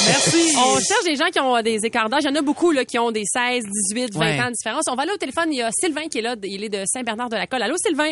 Merci. 0.09 0.55
On 0.57 0.75
cherche 0.81 1.05
des 1.05 1.15
gens 1.15 1.27
qui 1.33 1.39
ont 1.39 1.61
des 1.63 1.85
écarts 1.85 2.09
d'âge. 2.09 2.23
Il 2.25 2.31
y 2.31 2.33
en 2.33 2.35
a 2.37 2.43
beaucoup 2.43 2.73
là, 2.73 2.85
qui 2.85 2.99
ont 2.99 3.13
des 3.13 3.23
16, 3.25 3.63
18, 3.93 4.15
20 4.15 4.21
Ouais. 4.21 4.41
ans 4.41 4.47
de 4.47 4.53
différence. 4.53 4.85
On 4.91 4.97
va 4.97 5.03
aller 5.03 5.13
au 5.13 5.17
téléphone. 5.17 5.53
Il 5.53 5.59
y 5.59 5.63
a 5.63 5.71
Sylvain 5.73 6.09
qui 6.09 6.19
est 6.19 6.23
là. 6.23 6.35
Il 6.43 6.65
est 6.65 6.69
de 6.69 6.83
Saint-Bernard-de-la-Colle. 6.87 7.63
Allô, 7.63 7.75
Sylvain? 7.77 8.11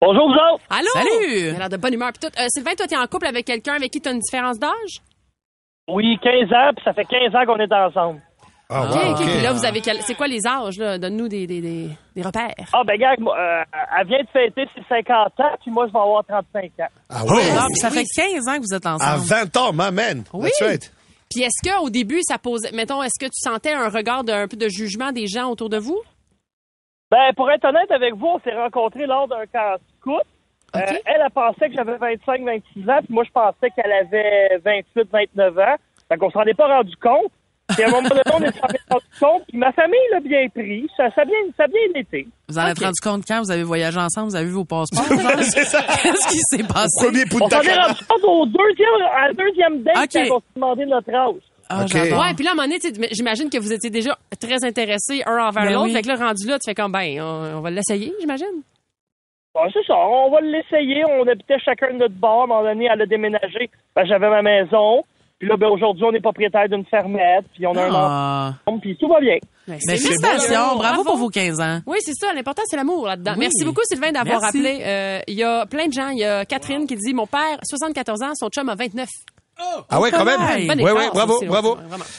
Bonjour, 0.00 0.28
vous 0.28 0.34
autres. 0.54 0.64
Allô? 0.70 0.88
Salut! 0.92 1.48
Il 1.50 1.54
a 1.56 1.58
l'air 1.58 1.68
de 1.68 1.76
bonne 1.76 1.94
humeur. 1.94 2.10
Puis 2.12 2.28
tout. 2.28 2.40
Euh, 2.40 2.46
Sylvain, 2.48 2.74
toi, 2.76 2.86
tu 2.86 2.94
es 2.94 2.96
en 2.96 3.06
couple 3.06 3.26
avec 3.26 3.44
quelqu'un 3.46 3.74
avec 3.74 3.90
qui 3.92 4.00
tu 4.00 4.08
as 4.08 4.12
une 4.12 4.20
différence 4.20 4.58
d'âge? 4.58 5.00
Oui, 5.88 6.18
15 6.22 6.52
ans, 6.52 6.70
puis 6.74 6.84
ça 6.84 6.92
fait 6.92 7.04
15 7.04 7.34
ans 7.34 7.44
qu'on 7.46 7.58
est 7.58 7.72
ensemble. 7.72 8.20
Ah, 8.72 8.84
OK, 8.84 8.90
wow, 8.94 8.96
OK. 8.96 9.20
ok. 9.20 9.26
Puis 9.26 9.42
là, 9.42 9.52
vous 9.52 9.64
avez 9.64 9.80
quel... 9.80 10.00
C'est 10.02 10.14
quoi 10.14 10.28
les 10.28 10.46
âges, 10.46 10.78
là? 10.78 10.96
Donne-nous 10.98 11.26
des, 11.28 11.46
des, 11.48 11.60
des, 11.60 11.88
des 12.14 12.22
repères. 12.22 12.54
Ah, 12.72 12.84
ben, 12.86 12.96
gars, 12.96 13.14
moi, 13.18 13.36
euh, 13.36 13.62
elle 13.98 14.06
vient 14.06 14.22
de 14.22 14.28
fêter 14.28 14.64
ses 14.76 14.82
50 14.88 15.40
ans, 15.40 15.56
puis 15.60 15.72
moi, 15.72 15.88
je 15.88 15.92
vais 15.92 15.98
avoir 15.98 16.24
35 16.24 16.64
ans. 16.78 16.86
Ah 17.08 17.24
ouais. 17.24 17.42
Ah, 17.58 17.66
puis 17.68 17.80
ça 17.80 17.90
fait 17.90 18.04
15 18.04 18.46
ans 18.48 18.56
que 18.56 18.60
vous 18.60 18.74
êtes 18.74 18.86
À 18.86 18.94
ensemble. 18.94 19.24
20 19.24 19.56
ans, 19.56 19.72
ma 19.72 19.90
man. 19.90 20.22
Oui. 20.32 20.50
That's 20.58 20.68
right. 20.68 20.92
Puis 21.28 21.42
est-ce 21.42 21.68
qu'au 21.68 21.90
début, 21.90 22.20
ça 22.22 22.38
posait... 22.38 22.70
Mettons, 22.72 23.02
est-ce 23.02 23.18
que 23.18 23.26
tu 23.26 23.40
sentais 23.40 23.72
un 23.72 23.88
regard 23.88 24.22
d'un 24.22 24.46
peu 24.46 24.56
de 24.56 24.68
jugement 24.68 25.10
des 25.10 25.26
gens 25.26 25.48
autour 25.50 25.68
de 25.68 25.78
vous? 25.78 26.00
Ben, 27.10 27.32
pour 27.36 27.50
être 27.50 27.64
honnête 27.64 27.90
avec 27.90 28.14
vous, 28.14 28.26
on 28.26 28.38
s'est 28.40 28.54
rencontrés 28.54 29.06
lors 29.06 29.26
d'un 29.26 29.46
camp 29.52 29.76
Euh, 30.76 30.80
elle, 31.04 31.22
elle 31.24 31.30
pensait 31.34 31.68
que 31.68 31.74
j'avais 31.74 31.96
25, 31.96 32.42
26 32.44 32.88
ans, 32.90 32.98
puis 33.04 33.14
moi, 33.14 33.24
je 33.24 33.30
pensais 33.32 33.70
qu'elle 33.74 33.92
avait 33.92 34.58
28, 34.64 35.08
29 35.12 35.58
ans. 35.58 35.76
Fait 36.08 36.16
qu'on 36.16 36.30
s'en 36.30 36.42
est 36.42 36.54
pas 36.54 36.68
rendu 36.68 36.94
compte. 36.96 37.30
Puis 37.68 37.84
à 37.84 37.86
un 37.86 37.90
moment 37.90 38.08
donné, 38.08 38.20
on 38.26 38.30
s'en 38.32 38.44
est 38.44 38.60
rendu 38.90 39.04
compte, 39.20 39.42
puis 39.48 39.58
ma 39.58 39.70
famille 39.72 39.98
l'a 40.12 40.20
bien 40.20 40.48
pris. 40.48 40.88
Ça, 40.96 41.08
ça, 41.14 41.22
a 41.22 41.24
bien, 41.24 41.36
ça 41.56 41.64
a 41.64 41.66
bien 41.68 42.00
été. 42.00 42.26
Vous 42.48 42.58
en 42.58 42.66
êtes 42.66 42.78
rendu 42.80 43.00
compte 43.00 43.22
quand? 43.26 43.40
Vous 43.42 43.50
avez 43.52 43.62
voyagé 43.62 43.98
ensemble, 43.98 44.30
vous 44.30 44.36
avez 44.36 44.46
vu 44.46 44.52
vos 44.52 44.64
passeports? 44.64 45.04
Qu'est-ce 45.08 46.28
qui 46.28 46.38
s'est 46.50 46.64
passé? 46.66 47.06
Premier 47.06 47.24
On 47.32 47.48
s'en 47.48 47.60
est 47.60 47.74
rendu 47.80 48.04
compte 48.08 48.24
au 48.24 48.46
deuxième, 48.46 48.88
à 49.14 49.28
la 49.28 49.34
deuxième 49.34 49.82
date 49.84 49.96
OK. 49.98 50.08
quand 50.12 50.36
on 50.36 50.40
s'est 50.40 50.54
demandé 50.56 50.86
notre 50.86 51.14
âge. 51.14 51.42
Ah, 51.68 51.82
OK. 51.82 51.88
j'adore. 51.92 52.20
Ouais, 52.20 52.34
puis 52.34 52.44
là, 52.44 52.50
à 52.50 52.52
un 52.54 52.56
moment 52.56 52.66
donné, 52.68 53.08
j'imagine 53.12 53.48
que 53.48 53.58
vous 53.58 53.72
étiez 53.72 53.90
déjà 53.90 54.18
très 54.40 54.64
intéressés 54.64 55.22
un 55.24 55.38
envers 55.38 55.62
Ben 55.62 55.72
l'autre. 55.72 55.84
oui. 55.84 55.92
Fait 55.92 56.02
que 56.02 56.08
là, 56.08 56.16
rendu 56.16 56.48
là, 56.48 56.58
tu 56.58 56.68
fais 56.68 56.74
comme, 56.74 56.90
ben, 56.90 57.20
on, 57.20 57.58
on 57.58 57.60
va 57.60 57.70
l'essayer, 57.70 58.12
j'imagine. 58.20 58.62
Bon, 59.54 59.60
c'est 59.72 59.84
ça, 59.86 59.94
on 59.96 60.30
va 60.30 60.40
l'essayer. 60.40 61.04
On 61.10 61.26
habitait 61.26 61.58
chacun 61.58 61.92
de 61.92 61.98
notre 61.98 62.14
bar. 62.14 62.40
À 62.40 62.44
un 62.44 62.46
moment 62.46 62.62
donné, 62.62 62.88
elle 62.92 63.02
a 63.02 63.06
déménagé. 63.06 63.68
Ben, 63.96 64.04
j'avais 64.06 64.28
ma 64.30 64.42
maison. 64.42 65.02
Puis 65.40 65.48
là, 65.48 65.56
ben, 65.56 65.68
aujourd'hui, 65.68 66.04
on 66.04 66.12
est 66.12 66.20
propriétaire 66.20 66.68
d'une 66.68 66.84
fermette. 66.84 67.46
Puis 67.54 67.66
on 67.66 67.72
a 67.74 67.82
un 67.82 67.90
Ah. 67.92 68.52
enfant. 68.66 68.78
Puis 68.78 68.96
tout 68.96 69.08
va 69.08 69.18
bien. 69.20 69.38
Ben, 69.66 69.74
Ben, 69.74 69.78
c'est 69.80 69.96
félicitations. 69.96 70.76
Bravo 70.76 71.02
pour 71.02 71.16
vos 71.16 71.28
15 71.28 71.60
ans. 71.60 71.80
Oui, 71.86 71.98
c'est 72.00 72.14
ça. 72.14 72.32
L'important, 72.32 72.62
c'est 72.66 72.76
l'amour 72.76 73.06
là-dedans. 73.06 73.32
Oui. 73.32 73.40
Merci 73.40 73.64
beaucoup, 73.64 73.80
Sylvain, 73.84 74.12
d'avoir 74.12 74.44
appelé. 74.44 74.80
Euh, 74.84 75.18
Il 75.26 75.34
y 75.34 75.42
a 75.42 75.66
plein 75.66 75.86
de 75.88 75.92
gens. 75.92 76.10
Il 76.10 76.18
y 76.18 76.24
a 76.24 76.44
Catherine 76.44 76.86
qui 76.86 76.94
dit 76.96 77.12
Mon 77.14 77.26
père, 77.26 77.58
74 77.64 78.22
ans, 78.22 78.32
son 78.34 78.48
chum 78.50 78.68
a 78.68 78.74
29. 78.76 79.08
Ah 79.88 80.00
ouais, 80.00 80.10
quand 80.10 80.24
même. 80.24 80.38
Bon 80.38 80.46
Ouais, 80.46 80.64
écart, 80.92 80.94
ouais, 80.96 81.10
bravo, 81.12 81.40
bravo. 81.46 81.78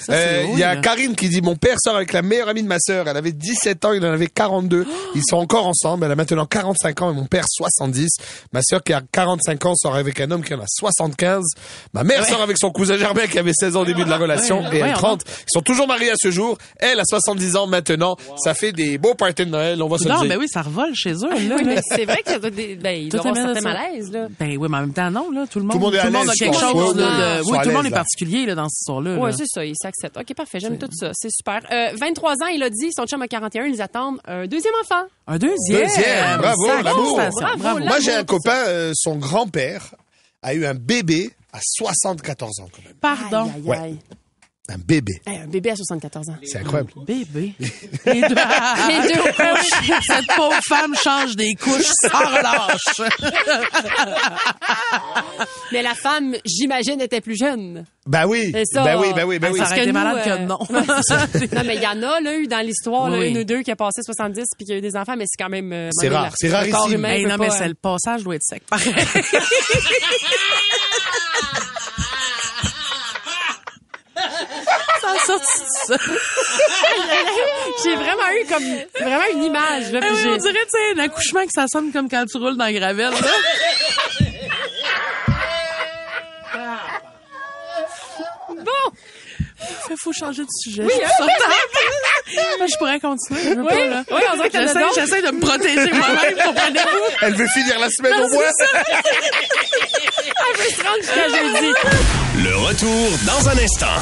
Euh, 0.10 0.44
Il 0.54 0.60
y 0.60 0.64
a 0.64 0.70
oui, 0.72 0.76
là. 0.76 0.82
Karine 0.82 1.16
qui 1.16 1.30
dit, 1.30 1.42
mon 1.42 1.56
père 1.56 1.76
sort 1.84 1.96
avec 1.96 2.14
la 2.14 2.22
meilleure 2.22 2.50
amie 2.50 2.64
de 2.64 2.68
ma 2.68 2.80
sœur. 2.80 3.08
Elle 3.08 3.18
avait 3.18 3.32
17 3.32 3.86
ans, 3.86 3.94
il 3.94 4.06
en 4.06 4.12
avait 4.12 4.28
42. 4.28 4.86
Ils 5.16 5.22
sont 5.28 5.38
encore 5.38 5.68
ensemble. 5.68 6.06
Elle 6.06 6.12
a 6.12 6.16
maintenant 6.16 6.46
45 6.46 7.02
ans 7.02 7.12
et 7.12 7.16
mon 7.16 7.26
père 7.26 7.46
70. 7.48 8.08
Ma 8.54 8.62
sœur 8.62 8.84
qui 8.84 8.94
a 8.94 9.02
45 9.12 9.66
ans 9.66 9.76
sort 9.76 9.96
avec 9.96 10.20
un 10.20 10.32
homme 10.32 10.44
qui 10.44 10.54
en 10.54 10.60
a 10.60 10.66
75. 10.68 11.44
Ma 11.94 12.04
mère 12.04 12.26
sort 12.26 12.42
avec 12.42 12.58
son 12.58 12.72
cousin 12.72 12.98
Germain 12.98 13.28
qui 13.28 13.38
avait 13.40 13.54
16 13.54 13.76
ans 13.78 13.82
au 13.82 13.86
début 13.86 14.04
de 14.04 14.10
la 14.10 14.18
relation 14.18 14.62
Ouais, 14.62 14.70
et 14.74 14.78
elle 14.80 14.84
ouais, 14.88 14.94
30. 14.94 15.24
Ils 15.28 15.52
sont 15.52 15.62
toujours 15.62 15.88
mariés 15.88 16.12
à 16.12 16.16
ce 16.18 16.32
jour. 16.32 16.58
Elle 16.78 17.00
a 17.00 17.04
70 17.06 17.56
ans 17.56 17.68
maintenant. 17.68 18.16
Ça 18.44 18.54
fait 18.54 18.72
des 18.72 18.98
beaux 18.98 19.14
parties 19.16 19.46
de 19.46 19.52
Noël, 19.52 19.82
on 19.82 19.88
va 19.88 19.98
se 19.98 20.06
le 20.06 20.10
Non, 20.14 20.22
dire. 20.22 20.30
ben 20.30 20.38
oui, 20.40 20.48
ça 20.52 20.62
revole 20.62 20.94
chez 20.94 21.12
eux. 21.14 21.30
Là, 21.30 21.36
Oui, 21.38 21.48
là. 21.48 21.56
mais 21.66 21.80
c'est 21.88 22.06
vrai 22.06 22.22
que 22.26 22.30
ça 22.32 22.40
doit 22.40 22.50
des- 22.50 22.76
ben, 22.76 22.92
il 22.92 23.10
doit 23.10 23.20
y 23.20 23.22
Tout 23.24 23.28
avoir 23.30 23.36
amène 23.46 23.56
certains 23.56 23.70
ça. 23.78 23.86
malaises, 23.86 24.12
là. 24.12 24.28
Ben 24.40 24.58
oui, 24.58 24.68
mais 24.70 24.78
en 24.78 24.82
même 24.82 24.94
temps, 24.94 25.12
non, 25.12 25.30
là. 25.32 25.46
Tout 25.52 25.60
le 25.60 25.66
monde, 25.66 25.72
Tout 25.74 25.78
le 25.80 25.84
monde 25.84 25.94
est 25.96 26.00
à 26.00 26.06
a 26.06 26.10
l'aise, 26.10 26.32
quelque 26.38 26.58
chose, 26.60 26.96
de- 26.96 27.02
ouais. 27.38 27.52
Oui, 27.52 27.58
tout 27.64 27.70
le 27.70 27.76
monde 27.76 27.86
est 27.86 27.90
particulier, 27.92 28.46
là, 28.46 28.56
dans 28.56 28.68
cette 28.70 28.82
histoire-là. 28.82 29.18
Oui, 29.18 29.32
c'est 29.38 29.48
ça, 29.48 29.66
il 29.66 29.76
s'accepte. 29.76 30.18
OK, 30.18 30.34
parfait, 30.36 30.60
j'aime 30.60 30.78
tout 30.78 30.90
ça. 30.92 31.12
C'est 31.14 31.32
super. 31.32 31.62
Euh, 31.72 31.92
23 31.96 32.34
ans, 32.44 32.48
il 32.54 32.62
a 32.64 32.70
dit, 32.70 32.90
son 32.96 33.06
chum 33.06 33.22
a 33.22 33.28
41, 33.28 33.66
ils 33.66 33.82
attendent 33.82 34.20
un 34.26 34.46
deuxième 34.48 34.74
enfant. 34.82 35.04
Un 35.28 35.38
deuxième? 35.38 35.88
Deuxième, 35.88 36.38
bravo, 36.38 36.66
Sacré 36.68 36.84
bravo. 36.84 37.16
Bravo, 37.16 37.58
bravo. 37.58 37.80
là. 37.80 37.86
Moi, 37.86 38.00
j'ai 38.00 38.14
un 38.14 38.24
copain, 38.24 38.64
euh, 38.68 38.92
son 38.96 39.16
grand-père 39.18 39.96
a 40.42 40.54
eu 40.54 40.66
un 40.66 40.74
bébé 40.74 41.32
à 41.54 41.60
74 41.62 42.60
ans 42.62 42.68
quand 42.74 42.84
même. 42.84 42.94
Pardon. 43.00 43.44
Aïe, 43.54 43.54
aïe, 43.56 43.64
Ouais. 43.92 43.96
Un 44.74 44.78
bébé. 44.78 45.14
Hey, 45.28 45.40
un 45.40 45.48
bébé 45.48 45.72
à 45.72 45.76
74 45.76 46.30
ans. 46.30 46.36
C'est 46.44 46.60
incroyable. 46.60 46.92
Bébé. 47.06 47.54
Les 48.06 48.22
deux, 48.22 48.36
Les 48.88 49.14
deux 49.14 49.22
couches. 49.34 50.00
Cette 50.08 50.28
pauvre 50.36 50.60
femme 50.68 50.96
change 51.04 51.36
des 51.36 51.54
couches 51.56 51.92
sans 52.10 52.20
relâche. 52.20 53.12
Mais 55.74 55.82
la 55.82 55.94
femme, 55.96 56.36
j'imagine, 56.46 57.02
était 57.02 57.20
plus 57.22 57.38
jeune. 57.38 57.84
Ben 58.06 58.26
oui. 58.28 58.54
Ça. 58.72 58.84
Ben 58.84 58.98
oui, 59.00 59.08
ben 59.16 59.26
oui, 59.26 59.40
ben 59.40 59.52
oui. 59.52 59.60
ça 59.60 59.66
Parce 59.66 59.78
été 59.78 59.88
nous, 59.88 59.94
malade 59.94 60.24
que 60.24 60.30
euh, 60.30 60.38
non. 60.46 60.60
non, 60.70 61.64
mais 61.66 61.76
il 61.76 61.82
y 61.82 61.88
en 61.88 62.02
a, 62.02 62.20
là, 62.22 62.36
eu 62.38 62.48
dans 62.48 62.66
l'histoire, 62.66 63.12
Oui. 63.12 63.30
une 63.30 63.38
ou 63.40 63.44
deux 63.44 63.62
qui 63.64 63.72
a 63.72 63.76
passé 63.76 64.02
70 64.04 64.44
puis 64.58 64.66
qui 64.66 64.74
a 64.74 64.78
eu 64.78 64.82
des 64.82 64.96
enfants, 64.96 65.16
mais 65.18 65.26
c'est 65.28 65.42
quand 65.44 65.50
même. 65.50 65.72
euh, 65.74 65.90
C'est 65.92 66.10
rare, 66.10 66.32
c'est 66.36 66.50
rarissime. 66.50 66.94
humain 66.94 67.10
Hey, 67.10 67.26
non, 67.26 67.36
mais 67.40 67.48
pas, 67.48 67.56
c'est 67.58 67.66
euh, 67.66 67.68
le 67.70 67.74
passage 67.76 68.24
doit 68.24 68.36
être 68.36 68.44
sec. 68.44 68.64
Pareil. 68.70 68.94
sorti 75.40 75.62
de 75.62 75.98
ça. 75.98 75.98
J'ai 77.84 77.96
vraiment 77.96 78.30
eu 78.40 78.46
comme 78.46 78.64
vraiment 79.06 79.26
une 79.34 79.44
image. 79.44 79.92
Là, 79.92 80.00
puis 80.00 80.10
Ah 80.12 80.16
oui, 80.16 80.28
on 80.34 80.38
dirait, 80.38 80.54
tu 80.54 80.70
sais, 80.70 80.94
un 80.96 81.00
accouchement 81.04 81.42
que 81.44 81.52
ça 81.54 81.66
sonne 81.72 81.92
comme 81.92 82.10
quand 82.10 82.26
tu 82.26 82.38
roules 82.38 82.58
dans 82.58 82.66
la 82.66 82.74
gravelle, 82.74 83.12
là. 83.12 83.18
Bon, 88.50 88.92
Fait, 89.88 89.96
faut 89.98 90.12
changer 90.14 90.44
de 90.44 90.48
sujet. 90.64 90.84
je. 90.84 90.88
Moi, 92.58 92.68
je 92.68 92.78
pourrais 92.78 93.00
continuer, 93.00 93.42
je 93.44 93.50
veux 93.50 93.62
Oui, 93.62 93.68
pas, 93.68 93.86
là. 93.86 94.04
oui, 94.12 94.22
on 94.32 94.36
dirait 94.36 94.56
a 94.58 94.90
J'essaie, 94.96 95.22
de 95.22 95.32
me 95.32 95.40
protéger 95.42 95.92
moi-même, 95.92 96.36
comprenez-vous? 96.44 97.16
Elle 97.22 97.34
veut 97.36 97.48
finir 97.48 97.80
la 97.80 97.90
semaine 97.90 98.14
au 98.22 98.28
moins. 98.30 98.44
on 100.40 100.54
peut 100.58 100.70
se 100.70 100.84
rendre 100.84 101.02
jusqu'à 101.02 101.28
jeudi. 101.28 101.74
Le 102.44 102.56
retour 102.58 103.10
dans 103.26 103.50
un 103.50 103.58
instant. 103.58 104.00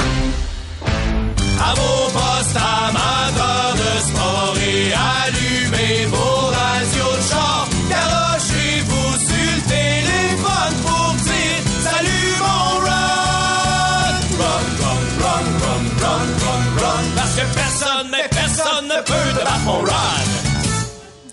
À 1.61 1.73
vos 1.73 2.09
postes 2.11 2.55
amateurs 2.55 3.73
de 3.75 3.91
sport 4.07 4.55
et 4.65 4.93
allumez 4.93 6.05
vos 6.05 6.47
radios 6.57 7.15
de 7.17 7.23
char. 7.29 7.67
Garochez-vous 7.89 9.11
sur 9.27 9.51
le 9.55 9.61
téléphone 9.67 10.75
pour 10.85 11.13
dire 11.27 11.61
Salut 11.83 12.33
mon 12.39 12.79
run! 12.85 14.13
Run, 14.39 14.67
run, 14.81 15.03
run, 15.23 15.47
run, 15.63 15.85
run, 16.03 16.29
run, 16.43 16.63
run. 16.81 17.05
Parce 17.15 17.35
que 17.35 17.45
personne, 17.53 18.07
mais 18.11 18.27
personne 18.29 18.85
ne 18.87 19.01
peut 19.01 19.29
te 19.37 19.43
battre 19.43 19.65
mon 19.65 19.81
run. 19.81 20.28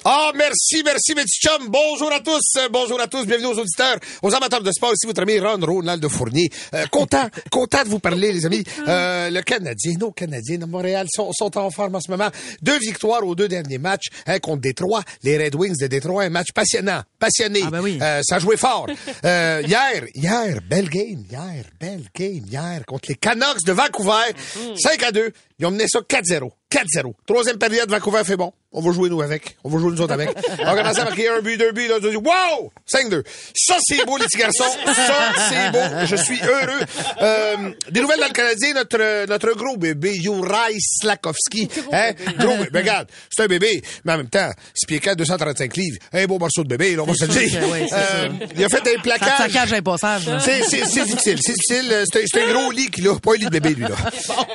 Ah, 0.08 0.30
merci, 0.36 0.84
merci, 0.84 1.16
mes 1.16 1.22
petits 1.22 1.40
chums. 1.40 1.68
Bonjour 1.68 2.12
à 2.12 2.20
tous, 2.20 2.60
bonjour 2.70 3.00
à 3.00 3.08
tous. 3.08 3.26
Bienvenue 3.26 3.48
aux 3.48 3.58
auditeurs, 3.58 3.96
aux 4.22 4.32
amateurs 4.32 4.62
de 4.62 4.70
sport. 4.70 4.92
Ici 4.92 5.04
votre 5.04 5.22
ami 5.22 5.40
Ron 5.40 5.58
Ronald 5.60 6.06
Fournier. 6.06 6.48
Euh, 6.74 6.86
content, 6.92 7.28
content 7.50 7.82
de 7.82 7.88
vous 7.88 7.98
parler, 7.98 8.32
les 8.32 8.46
amis. 8.46 8.62
Euh, 8.86 9.30
le 9.30 9.42
Canadien, 9.42 9.94
nos 9.98 10.12
Canadiens 10.12 10.58
de 10.58 10.64
Montréal 10.64 11.08
sont, 11.10 11.32
sont 11.32 11.58
en 11.58 11.72
forme 11.72 11.96
en 11.96 12.00
ce 12.00 12.08
moment. 12.08 12.28
Deux 12.62 12.78
victoires 12.78 13.26
aux 13.26 13.34
deux 13.34 13.48
derniers 13.48 13.78
matchs 13.78 14.06
hein, 14.26 14.38
contre 14.38 14.60
Détroit. 14.60 15.02
Les 15.24 15.42
Red 15.42 15.56
Wings 15.56 15.80
de 15.80 15.88
Détroit, 15.88 16.22
un 16.22 16.30
match 16.30 16.52
passionnant, 16.54 17.02
passionné. 17.18 17.62
Ah, 17.66 17.70
ben 17.72 17.80
oui. 17.80 17.98
Euh, 18.00 18.20
ça 18.22 18.38
joué 18.38 18.56
fort. 18.56 18.86
Euh, 19.24 19.60
hier, 19.66 20.04
hier, 20.14 20.60
belle 20.70 20.88
game, 20.88 21.24
hier, 21.28 21.64
belle 21.80 22.06
game, 22.14 22.44
hier, 22.48 22.86
contre 22.86 23.08
les 23.08 23.16
Canucks 23.16 23.64
de 23.66 23.72
Vancouver. 23.72 24.36
5 24.76 25.02
à 25.02 25.10
2. 25.10 25.32
Ils 25.58 25.66
ont 25.66 25.72
mené 25.72 25.88
ça 25.88 25.98
4-0. 25.98 26.52
4-0. 26.70 27.12
Troisième 27.26 27.58
période, 27.58 27.88
Vancouver 27.90 28.22
fait 28.24 28.36
bon. 28.36 28.52
On 28.72 28.80
va 28.82 28.92
jouer 28.92 29.08
nous 29.08 29.22
avec. 29.22 29.56
On 29.64 29.70
va 29.70 29.78
jouer 29.78 29.90
nous 29.92 30.00
autres 30.02 30.12
avec. 30.12 30.28
On 30.60 30.66
a 30.66 30.76
commencé 30.76 31.00
à 31.00 31.04
marquer 31.04 31.28
un 31.30 31.40
but, 31.40 31.56
deux 31.56 31.72
buts. 31.72 31.86
Là, 31.88 31.98
dit, 31.98 32.14
wow! 32.16 32.70
5-2. 32.86 33.22
Ça, 33.54 33.76
c'est 33.80 34.04
beau, 34.04 34.18
les 34.18 34.24
petits 34.24 34.36
garçons. 34.36 34.64
Ça, 34.84 35.32
c'est 35.48 35.70
beau. 35.70 35.78
Je 36.04 36.16
suis 36.16 36.38
heureux. 36.42 36.80
Euh, 37.22 37.70
des 37.90 38.00
nouvelles 38.00 38.20
dans 38.20 38.26
le 38.26 38.32
Canadien, 38.32 38.74
notre, 38.74 39.26
notre 39.26 39.52
gros 39.54 39.76
bébé, 39.78 40.14
Juraj 40.20 40.74
Slakowski. 41.00 41.70
Hein? 41.92 42.10
Gros 42.38 42.56
bébé. 42.58 42.80
Regarde, 42.80 43.08
c'est 43.30 43.44
un 43.44 43.46
bébé, 43.46 43.80
mais 44.04 44.12
en 44.12 44.16
même 44.18 44.28
temps, 44.28 44.50
6 44.74 44.86
pieds 44.86 45.00
4, 45.00 45.16
235 45.16 45.74
livres. 45.76 45.98
Un 46.12 46.26
beau 46.26 46.38
morceau 46.38 46.62
de 46.64 46.68
bébé, 46.68 46.96
là, 46.96 47.02
on 47.04 47.06
va 47.06 47.14
se 47.14 47.24
le 47.24 47.32
dire. 47.32 47.60
oui, 47.72 47.86
Euh, 47.92 48.28
il 48.56 48.64
a 48.64 48.68
fait 48.68 48.82
un 48.86 49.36
saccage 49.38 49.72
un 49.72 49.82
passage, 49.82 50.26
là. 50.26 50.38
C'est, 50.40 50.62
c'est, 50.64 50.84
c'est 50.84 51.04
difficile, 51.04 51.38
c'est 51.40 51.52
difficile. 51.54 51.88
Euh, 51.92 52.04
C'est 52.12 52.22
un, 52.22 52.24
c'est 52.26 52.42
un 52.42 52.52
gros 52.52 52.70
lit 52.72 52.90
qu'il 52.90 53.08
a, 53.08 53.14
pas 53.18 53.32
un 53.32 53.36
lit 53.36 53.44
de 53.46 53.50
bébé, 53.50 53.70
lui, 53.70 53.84
là. 53.84 53.96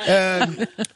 Euh, 0.08 0.46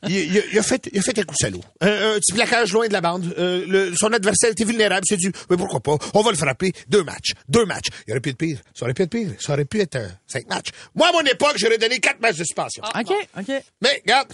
il, 0.07 0.17
il 0.17 0.39
a, 0.39 0.43
il 0.53 0.59
a 0.59 0.63
fait, 0.63 0.89
il 0.93 0.99
a 1.01 1.03
fait 1.07 1.19
un 1.19 1.23
coup 1.25 1.35
salaud. 1.39 1.61
Un, 1.81 1.89
un 1.89 2.15
petit 2.19 2.33
plaquage 2.33 2.73
loin 2.73 2.87
de 2.89 2.93
la 2.93 3.01
bande. 3.01 3.35
Euh, 3.39 3.65
le- 3.67 3.95
son 3.97 4.13
adversaire 4.13 4.51
était 4.51 4.65
vulnérable. 4.65 5.03
Il 5.09 5.15
s'est 5.15 5.17
dit, 5.17 5.31
mais 5.51 5.57
pourquoi 5.57 5.81
pas? 5.81 5.97
On 6.15 6.23
va 6.23 6.31
le 6.31 6.37
frapper. 6.37 6.73
Deux 6.89 7.03
matchs. 7.03 7.33
Deux 7.49 7.65
matchs. 7.65 7.87
Il 8.07 8.13
aurait 8.13 8.21
pu 8.21 8.31
être 8.31 8.39
pire. 8.39 8.59
Ça 8.75 8.85
aurait 8.85 8.95
pu 8.95 9.03
être 9.03 9.11
pire. 9.11 9.31
Ça 9.39 9.53
aurait 9.55 9.65
pu 9.65 9.81
être 9.81 9.97
euh, 9.97 10.09
cinq 10.27 10.49
matchs. 10.49 10.69
Moi, 10.95 11.09
à 11.09 11.13
mon 11.13 11.23
époque, 11.23 11.55
j'aurais 11.57 11.79
donné 11.79 11.99
quatre 12.01 12.21
matchs 12.21 12.37
de 12.39 12.45
suspension. 12.45 12.83
OK, 12.85 13.13
OK. 13.39 13.63
Mais, 13.83 14.03
regarde, 14.05 14.29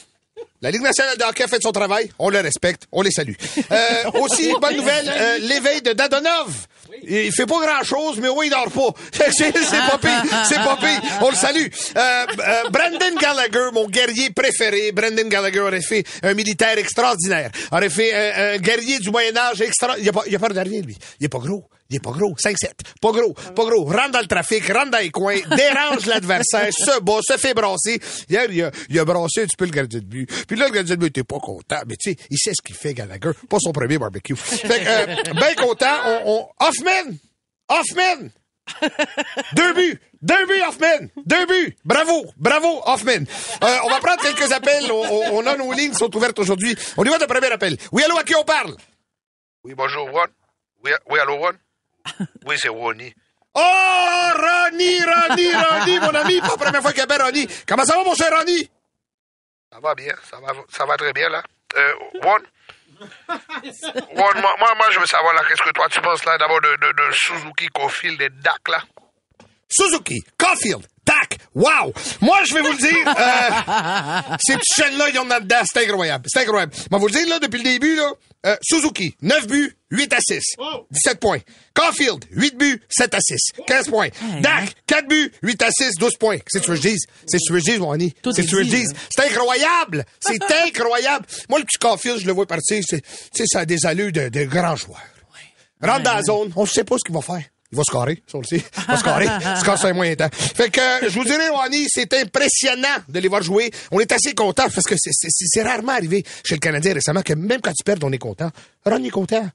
la 0.63 0.71
Ligue 0.71 0.83
nationale 0.83 1.19
de 1.19 1.25
hockey 1.25 1.43
a 1.43 1.49
fait 1.49 1.61
son 1.61 1.73
travail. 1.73 2.11
On 2.19 2.31
le 2.31 2.39
respecte. 2.41 2.87
On 2.93 3.03
les 3.03 3.11
salue. 3.11 3.35
Euh, 3.71 4.11
aussi, 4.21 4.53
bonne 4.61 4.77
nouvelle, 4.77 5.09
euh, 5.09 5.39
l'éveil 5.39 5.83
de 5.83 5.93
Dadonov. 5.93 6.69
Il 7.03 7.33
fait 7.33 7.47
pas 7.47 7.59
grand-chose, 7.61 8.21
mais 8.21 8.29
oui, 8.29 8.47
il 8.47 8.51
dort 8.51 8.71
pas. 8.71 9.01
C'est 9.33 9.53
pas 9.53 9.99
pire. 9.99 10.23
C'est 10.49 10.57
pas 10.57 10.77
pire. 10.77 11.01
On 11.21 11.31
le 11.31 11.37
salue. 11.37 11.67
Euh, 11.97 12.27
euh, 12.39 12.69
Brandon 12.71 13.19
Gallagher, 13.21 13.71
mon 13.73 13.89
guerrier 13.89 14.31
préféré. 14.31 14.93
Brandon 14.93 15.27
Gallagher 15.27 15.61
aurait 15.61 15.81
fait 15.81 16.05
un 16.23 16.35
militaire 16.35 16.79
extraordinaire. 16.79 17.51
Aurait 17.73 17.91
fait 17.91 18.13
un, 18.13 18.55
un 18.55 18.59
guerrier 18.59 18.99
du 19.01 19.11
Moyen-Âge 19.11 19.63
extra... 19.63 19.99
Il 19.99 20.09
a 20.09 20.13
pas, 20.13 20.23
il 20.27 20.37
a 20.37 20.39
pas 20.39 20.49
de 20.49 20.61
rien, 20.61 20.81
lui. 20.83 20.97
Il 21.19 21.27
est 21.27 21.29
pas 21.29 21.39
gros. 21.39 21.65
Il 21.93 21.97
est 21.97 22.01
pas 22.01 22.11
gros. 22.13 22.35
5-7. 22.35 22.71
Pas 23.01 23.13
gros. 23.13 23.35
Pas 23.35 23.65
gros. 23.67 23.85
Rentre 23.85 24.11
dans 24.13 24.21
le 24.21 24.27
trafic, 24.27 24.67
rentre 24.73 24.91
dans 24.91 24.99
les 24.99 25.11
coins, 25.11 25.37
dérange 25.57 26.07
l'adversaire, 26.07 26.73
se 26.73 27.01
bat, 27.01 27.19
se 27.23 27.37
fait 27.37 27.53
brasser. 27.55 28.01
Hier, 28.31 28.47
il 28.51 28.63
a, 28.63 28.71
il 28.89 28.99
a 28.99 29.05
brassé 29.05 29.43
un 29.43 29.45
petit 29.47 29.57
peu 29.57 29.67
le 29.67 29.71
gardien 29.73 30.01
de 30.01 30.05
but. 30.07 30.27
Puis 30.47 30.57
là, 30.57 30.69
le 30.69 30.73
gardien 30.73 30.95
de 30.97 31.01
but 31.01 31.07
était 31.09 31.23
pas 31.25 31.39
content. 31.39 31.81
Mais 31.87 31.97
tu 31.97 32.11
sais, 32.13 32.17
il 32.31 32.39
sait 32.39 32.53
ce 32.55 32.63
qu'il 32.63 32.75
fait, 32.75 32.95
Gallagher. 32.95 33.33
Pas 33.49 33.59
son 33.61 33.73
premier 33.73 33.99
barbecue. 33.99 34.35
Fait 34.35 34.67
que, 34.81 35.31
euh, 35.31 35.35
ben 35.35 35.55
content. 35.57 35.97
On, 36.25 36.49
on... 36.61 36.67
Hoffman! 36.67 37.15
Hoffman! 37.69 38.29
Deux 39.55 39.75
buts! 39.75 40.01
Deux 40.23 40.47
buts, 40.47 40.63
Hoffman! 40.67 41.09
Deux 41.27 41.47
buts! 41.47 41.77
Bravo! 41.85 42.25
Bravo, 42.37 42.81
Hoffman! 42.87 43.25
Euh, 43.63 43.77
on 43.85 43.89
va 43.91 43.99
prendre 44.01 44.23
quelques 44.23 44.51
appels. 44.53 44.91
On, 44.91 45.03
on- 45.05 45.39
on 45.39 45.47
a 45.47 45.57
nos 45.57 45.73
lignes 45.73 45.91
qui 45.91 45.97
sont 45.99 46.15
ouvertes 46.17 46.39
aujourd'hui. 46.39 46.75
On 46.97 47.05
y 47.05 47.09
va 47.09 47.19
de 47.19 47.25
premier 47.27 47.51
appel. 47.51 47.77
Oui, 47.91 48.03
allô, 48.05 48.17
à 48.17 48.23
qui 48.25 48.35
on 48.35 48.45
parle? 48.45 48.77
Oui, 49.65 49.75
bonjour, 49.77 50.09
Ron. 50.11 50.27
Oui, 50.85 50.91
oui 51.11 51.19
allô, 51.21 51.37
Ron? 51.37 51.53
Oui, 52.47 52.57
c'est 52.59 52.69
Ronnie. 52.69 53.13
Oh, 53.55 53.61
Ronnie, 54.35 55.01
Ronnie, 55.05 55.55
Ronnie, 55.55 55.99
mon 56.01 56.15
ami! 56.15 56.41
Pas 56.41 56.49
la 56.49 56.57
première 56.57 56.83
fois 56.83 56.93
qu'il 56.93 57.03
appelle 57.03 57.23
Ronnie. 57.23 57.47
Comment 57.67 57.85
ça 57.85 57.97
va, 57.97 58.05
mon 58.05 58.15
cher 58.15 58.31
Ronnie? 58.37 58.69
Ça 59.73 59.79
va 59.81 59.95
bien, 59.95 60.15
ça 60.31 60.39
va, 60.41 60.53
ça 60.71 60.85
va 60.87 60.97
très 60.97 61.13
bien, 61.13 61.29
là. 61.29 61.43
Euh, 61.77 61.93
Ron? 62.23 62.39
Ron, 63.29 64.41
moi, 64.41 64.55
moi, 64.59 64.75
moi, 64.77 64.87
je 64.91 65.01
veux 65.01 65.07
savoir, 65.07 65.35
là, 65.35 65.43
qu'est-ce 65.49 65.63
que 65.63 65.71
toi, 65.73 65.87
tu 65.91 66.01
penses, 66.01 66.25
là, 66.25 66.39
d'abord, 66.39 66.61
de, 66.61 66.69
de, 66.69 66.93
de 66.93 67.13
Suzuki 67.13 67.67
Cofield 67.75 68.21
et 68.23 68.29
Dak, 68.31 68.69
là? 68.69 68.83
Suzuki, 69.69 70.23
Caulfield, 70.39 70.87
Tac! 71.05 71.39
Wow! 71.55 71.93
Moi, 72.21 72.39
je 72.45 72.55
vais 72.55 72.61
vous 72.61 72.73
le 72.73 72.77
dire, 72.77 73.09
euh, 73.09 74.37
ces 74.47 74.57
petits 74.57 74.75
chaînes-là, 74.83 75.09
ils 75.11 75.19
ont 75.19 75.25
dans 75.25 75.41
dedans. 75.41 75.63
C'est 75.65 75.85
incroyable. 75.89 76.25
C'est 76.29 76.41
incroyable. 76.43 76.75
Je 76.75 76.83
vais 76.91 76.99
vous 76.99 77.07
le 77.07 77.13
dire, 77.13 77.29
là, 77.29 77.39
depuis 77.39 77.59
le 77.59 77.65
début, 77.65 77.97
là, 77.97 78.13
euh, 78.47 78.57
Suzuki, 78.63 79.15
9 79.23 79.47
buts, 79.47 79.77
8 79.91 80.13
à 80.13 80.19
6. 80.21 80.41
17 80.91 81.21
points. 81.21 81.39
Caulfield, 81.75 82.25
8 82.33 82.57
buts, 82.57 82.83
7 82.91 83.15
à 83.15 83.19
6. 83.21 83.37
15 83.67 83.89
points. 83.89 84.09
Dak, 84.41 84.75
4 84.87 85.07
buts, 85.09 85.31
8 85.43 85.63
à 85.63 85.71
6, 85.71 85.93
12 85.99 86.17
points. 86.17 86.39
C'est 86.49 86.61
ce 86.63 86.67
que 86.67 86.75
je 86.75 86.81
dis. 86.81 86.97
C'est 87.27 87.39
ce 87.39 87.53
que 87.53 87.59
je 87.59 87.65
dis, 87.65 87.79
mon 87.79 87.93
ami. 87.93 88.15
C'est 88.35 88.43
est 88.43 88.47
ce 88.47 88.51
que 88.57 88.63
je 88.65 88.69
dis. 88.69 88.83
là. 88.85 88.91
C'est 89.15 89.25
incroyable. 89.31 90.05
C'est 90.21 90.43
incroyable. 90.67 91.27
Moi, 91.49 91.59
le 91.61 91.65
petit 91.65 91.79
Caulfield, 91.79 92.19
je 92.21 92.27
le 92.27 92.33
vois 92.33 92.47
partir. 92.47 92.83
c'est- 92.87 93.01
Tu 93.03 93.09
sais, 93.35 93.45
ça 93.47 93.61
a 93.61 93.65
des 93.65 93.85
allures 93.87 94.13
de, 94.13 94.29
de 94.29 94.45
grands 94.45 94.77
joueurs. 94.77 95.01
Rentre 95.83 96.03
dans 96.05 96.15
la 96.15 96.23
zone, 96.23 96.53
on 96.55 96.63
ne 96.63 96.67
sait 96.69 96.85
pas 96.85 96.97
ce 96.97 97.05
qu'il 97.05 97.15
va 97.15 97.23
faire. 97.23 97.45
Il 97.73 97.79
va 97.79 97.85
scorer, 97.85 98.23
ça 98.27 98.37
on 98.37 98.43
le 98.43 98.47
sait. 98.47 98.63
Il 98.77 98.85
va 98.87 98.97
scorer. 98.99 99.27
Score 99.59 99.79
sur 99.79 99.89
un 99.89 99.95
moyen 99.95 100.15
temps. 100.15 100.29
Fait 100.31 100.69
que, 100.71 100.79
euh, 100.79 101.09
je 101.09 101.15
vous 101.19 101.25
dirais, 101.25 101.49
Wani, 101.49 101.87
c'est 101.89 102.13
impressionnant 102.13 102.99
de 103.09 103.19
les 103.19 103.29
voir 103.29 103.43
jouer. 103.43 103.71
On 103.91 103.99
est 103.99 104.13
assez 104.13 104.35
content 104.35 104.65
parce 104.65 104.87
que 104.87 104.95
c'est- 104.99 105.63
rarement 105.63 105.93
arrivé 105.93 106.23
chez 106.45 106.55
le 106.55 106.61
Canadien 106.61 106.93
récemment 106.93 107.23
que 107.23 107.33
même 107.33 107.61
quand 107.63 107.73
tu 107.73 107.83
perds, 107.83 107.97
on 108.03 108.13
est 108.13 108.19
content. 108.19 108.51
Ron 108.85 109.03
est 109.03 109.09
content. 109.11 109.49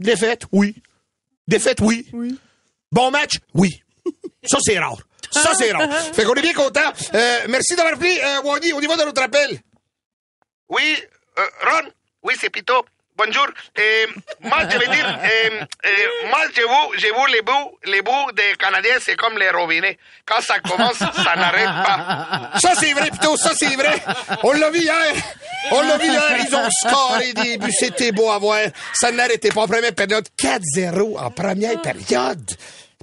Défaite, 0.00 0.42
oui. 0.50 0.74
Défaite, 1.46 1.80
oui. 1.80 2.06
Bon 2.90 3.10
match, 3.12 3.34
oui. 3.54 3.80
Ça, 4.44 4.58
c'est 4.62 4.78
rare. 4.78 4.98
Ça, 5.30 5.52
c'est 5.56 5.70
rare. 5.70 5.88
Fait 6.12 6.24
qu'on 6.24 6.34
est 6.34 6.42
bien 6.42 6.54
content. 6.54 6.80
Euh, 7.14 7.38
merci 7.48 7.76
d'avoir 7.76 7.94
euh, 8.02 8.42
Wani. 8.42 8.72
On 8.72 8.80
y 8.80 8.86
va 8.86 8.96
dans 8.96 9.04
notre 9.06 9.22
appel. 9.22 9.60
Oui, 10.68 10.96
euh, 11.38 11.42
Ron, 11.70 11.88
oui, 12.24 12.34
c'est 12.40 12.50
Pito. 12.50 12.84
Bonjour. 13.22 13.48
Euh, 13.78 14.06
moi, 14.40 14.60
je 14.70 14.78
veux 14.78 14.86
dire, 14.94 15.06
euh, 15.06 15.50
euh, 15.84 16.28
moi, 16.30 16.38
je 16.56 16.62
vous, 16.62 16.98
je 16.98 17.06
vous 17.12 17.26
les 17.26 17.42
bouts, 17.42 17.78
les 17.84 18.00
bouts 18.00 18.32
des 18.34 18.56
Canadiens, 18.58 18.96
c'est 18.98 19.14
comme 19.14 19.36
les 19.36 19.50
robinets. 19.50 19.98
Quand 20.24 20.40
ça 20.40 20.58
commence, 20.60 20.96
ça 20.96 21.36
n'arrête 21.36 21.66
pas. 21.66 22.52
Ça, 22.58 22.72
c'est 22.80 22.94
vrai, 22.94 23.10
plutôt, 23.10 23.36
ça, 23.36 23.50
c'est 23.54 23.76
vrai. 23.76 24.02
On 24.42 24.52
l'a 24.52 24.70
vu 24.70 24.78
hier. 24.80 25.14
On 25.70 25.82
l'a 25.82 25.98
vu 25.98 26.06
hier. 26.06 26.36
Ils 26.48 26.56
ont 26.56 26.70
scoré 26.70 27.34
des 27.34 27.58
buts. 27.58 27.70
C'était 27.78 28.12
beau 28.12 28.30
à 28.30 28.38
voir. 28.38 28.60
Ça 28.94 29.12
n'arrêtait 29.12 29.50
pas 29.50 29.62
en 29.64 29.68
première 29.68 29.94
période. 29.94 30.26
4-0 30.38 31.18
en 31.18 31.30
première 31.30 31.82
période. 31.82 32.50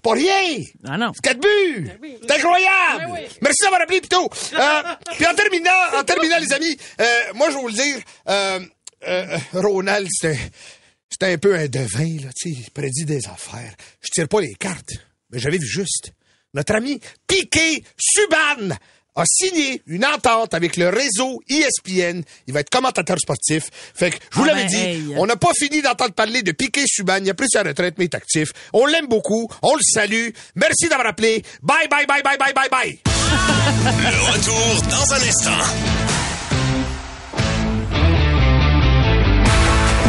Pas 0.02 0.12
rien. 0.14 0.64
Ah 0.88 0.98
non. 0.98 1.12
4 1.22 1.40
buts. 1.40 1.92
C'est 2.22 2.38
incroyable. 2.38 3.20
Merci 3.42 3.64
d'avoir 3.64 3.82
appelé, 3.82 4.00
plutôt. 4.00 4.30
Euh, 4.54 4.82
puis 5.16 5.28
en 5.28 5.36
terminant, 5.36 5.72
en 5.96 6.04
terminant, 6.04 6.38
les 6.40 6.54
amis, 6.54 6.78
euh, 7.02 7.06
moi, 7.36 7.50
je 7.50 7.56
vais 7.56 7.62
vous 7.62 7.68
le 7.68 7.74
dire, 7.74 7.98
euh, 8.30 8.60
euh, 9.08 9.38
Ronald, 9.54 10.08
c'était, 10.10 11.34
un 11.34 11.38
peu 11.38 11.56
un 11.56 11.68
devin, 11.68 12.18
là, 12.24 12.30
tu 12.36 12.54
sais, 12.54 12.60
il 12.60 12.72
prédit 12.72 13.06
des 13.06 13.26
affaires. 13.28 13.74
Je 14.02 14.10
tire 14.12 14.28
pas 14.28 14.42
les 14.42 14.54
cartes, 14.56 14.94
mais 15.32 15.40
j'avais 15.40 15.58
vu 15.58 15.68
juste. 15.68 16.12
Notre 16.54 16.76
ami 16.76 17.00
Piqué 17.28 17.84
Suban 17.98 18.76
a 19.16 19.24
signé 19.26 19.82
une 19.88 20.06
entente 20.06 20.54
avec 20.54 20.78
le 20.78 20.90
réseau 20.90 21.42
ESPN. 21.50 22.22
Il 22.46 22.54
va 22.54 22.60
être 22.60 22.70
commentateur 22.70 23.18
sportif. 23.20 23.70
Fait 23.96 24.12
que, 24.12 24.18
je 24.32 24.38
vous 24.38 24.44
Ah 24.44 24.48
l'avais 24.48 24.64
ben, 24.64 24.70
dit, 24.70 24.76
hey. 24.78 25.04
on 25.18 25.26
n'a 25.26 25.36
pas 25.36 25.52
fini 25.58 25.82
d'entendre 25.82 26.14
parler 26.14 26.44
de 26.44 26.52
Piqué 26.52 26.84
Suban. 26.88 27.18
Il 27.24 27.30
a 27.30 27.34
pris 27.34 27.48
sa 27.50 27.64
retraite, 27.64 27.96
mais 27.98 28.06
il 28.06 28.10
est 28.10 28.16
actif. 28.16 28.52
On 28.74 28.86
l'aime 28.86 29.08
beaucoup. 29.08 29.50
On 29.64 29.76
le 29.76 29.82
salue. 29.84 30.30
Merci 30.56 30.88
d'avoir 30.88 31.08
appelé. 31.08 31.44
Bye, 31.64 31.88
bye, 31.88 32.06
bye, 32.06 32.22
bye, 32.22 32.38
bye, 32.38 32.54
bye, 32.54 32.70
bye. 32.70 33.00
Le 33.06 34.32
retour 34.32 34.82
dans 34.90 35.14
un 35.14 35.28
instant. 35.28 36.27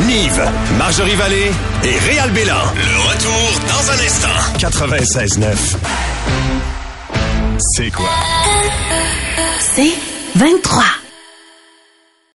Nive, 0.08 0.42
Marjorie 0.78 1.16
Vallée 1.16 1.52
et 1.84 1.98
Réal 1.98 2.30
Bélan. 2.30 2.54
Le 2.74 2.98
retour 3.10 3.60
dans 3.68 3.90
un 3.90 3.98
instant. 4.06 4.38
96.9. 4.56 5.76
C'est 7.58 7.90
quoi? 7.90 8.08
C'est 9.60 9.92
23. 10.34 10.82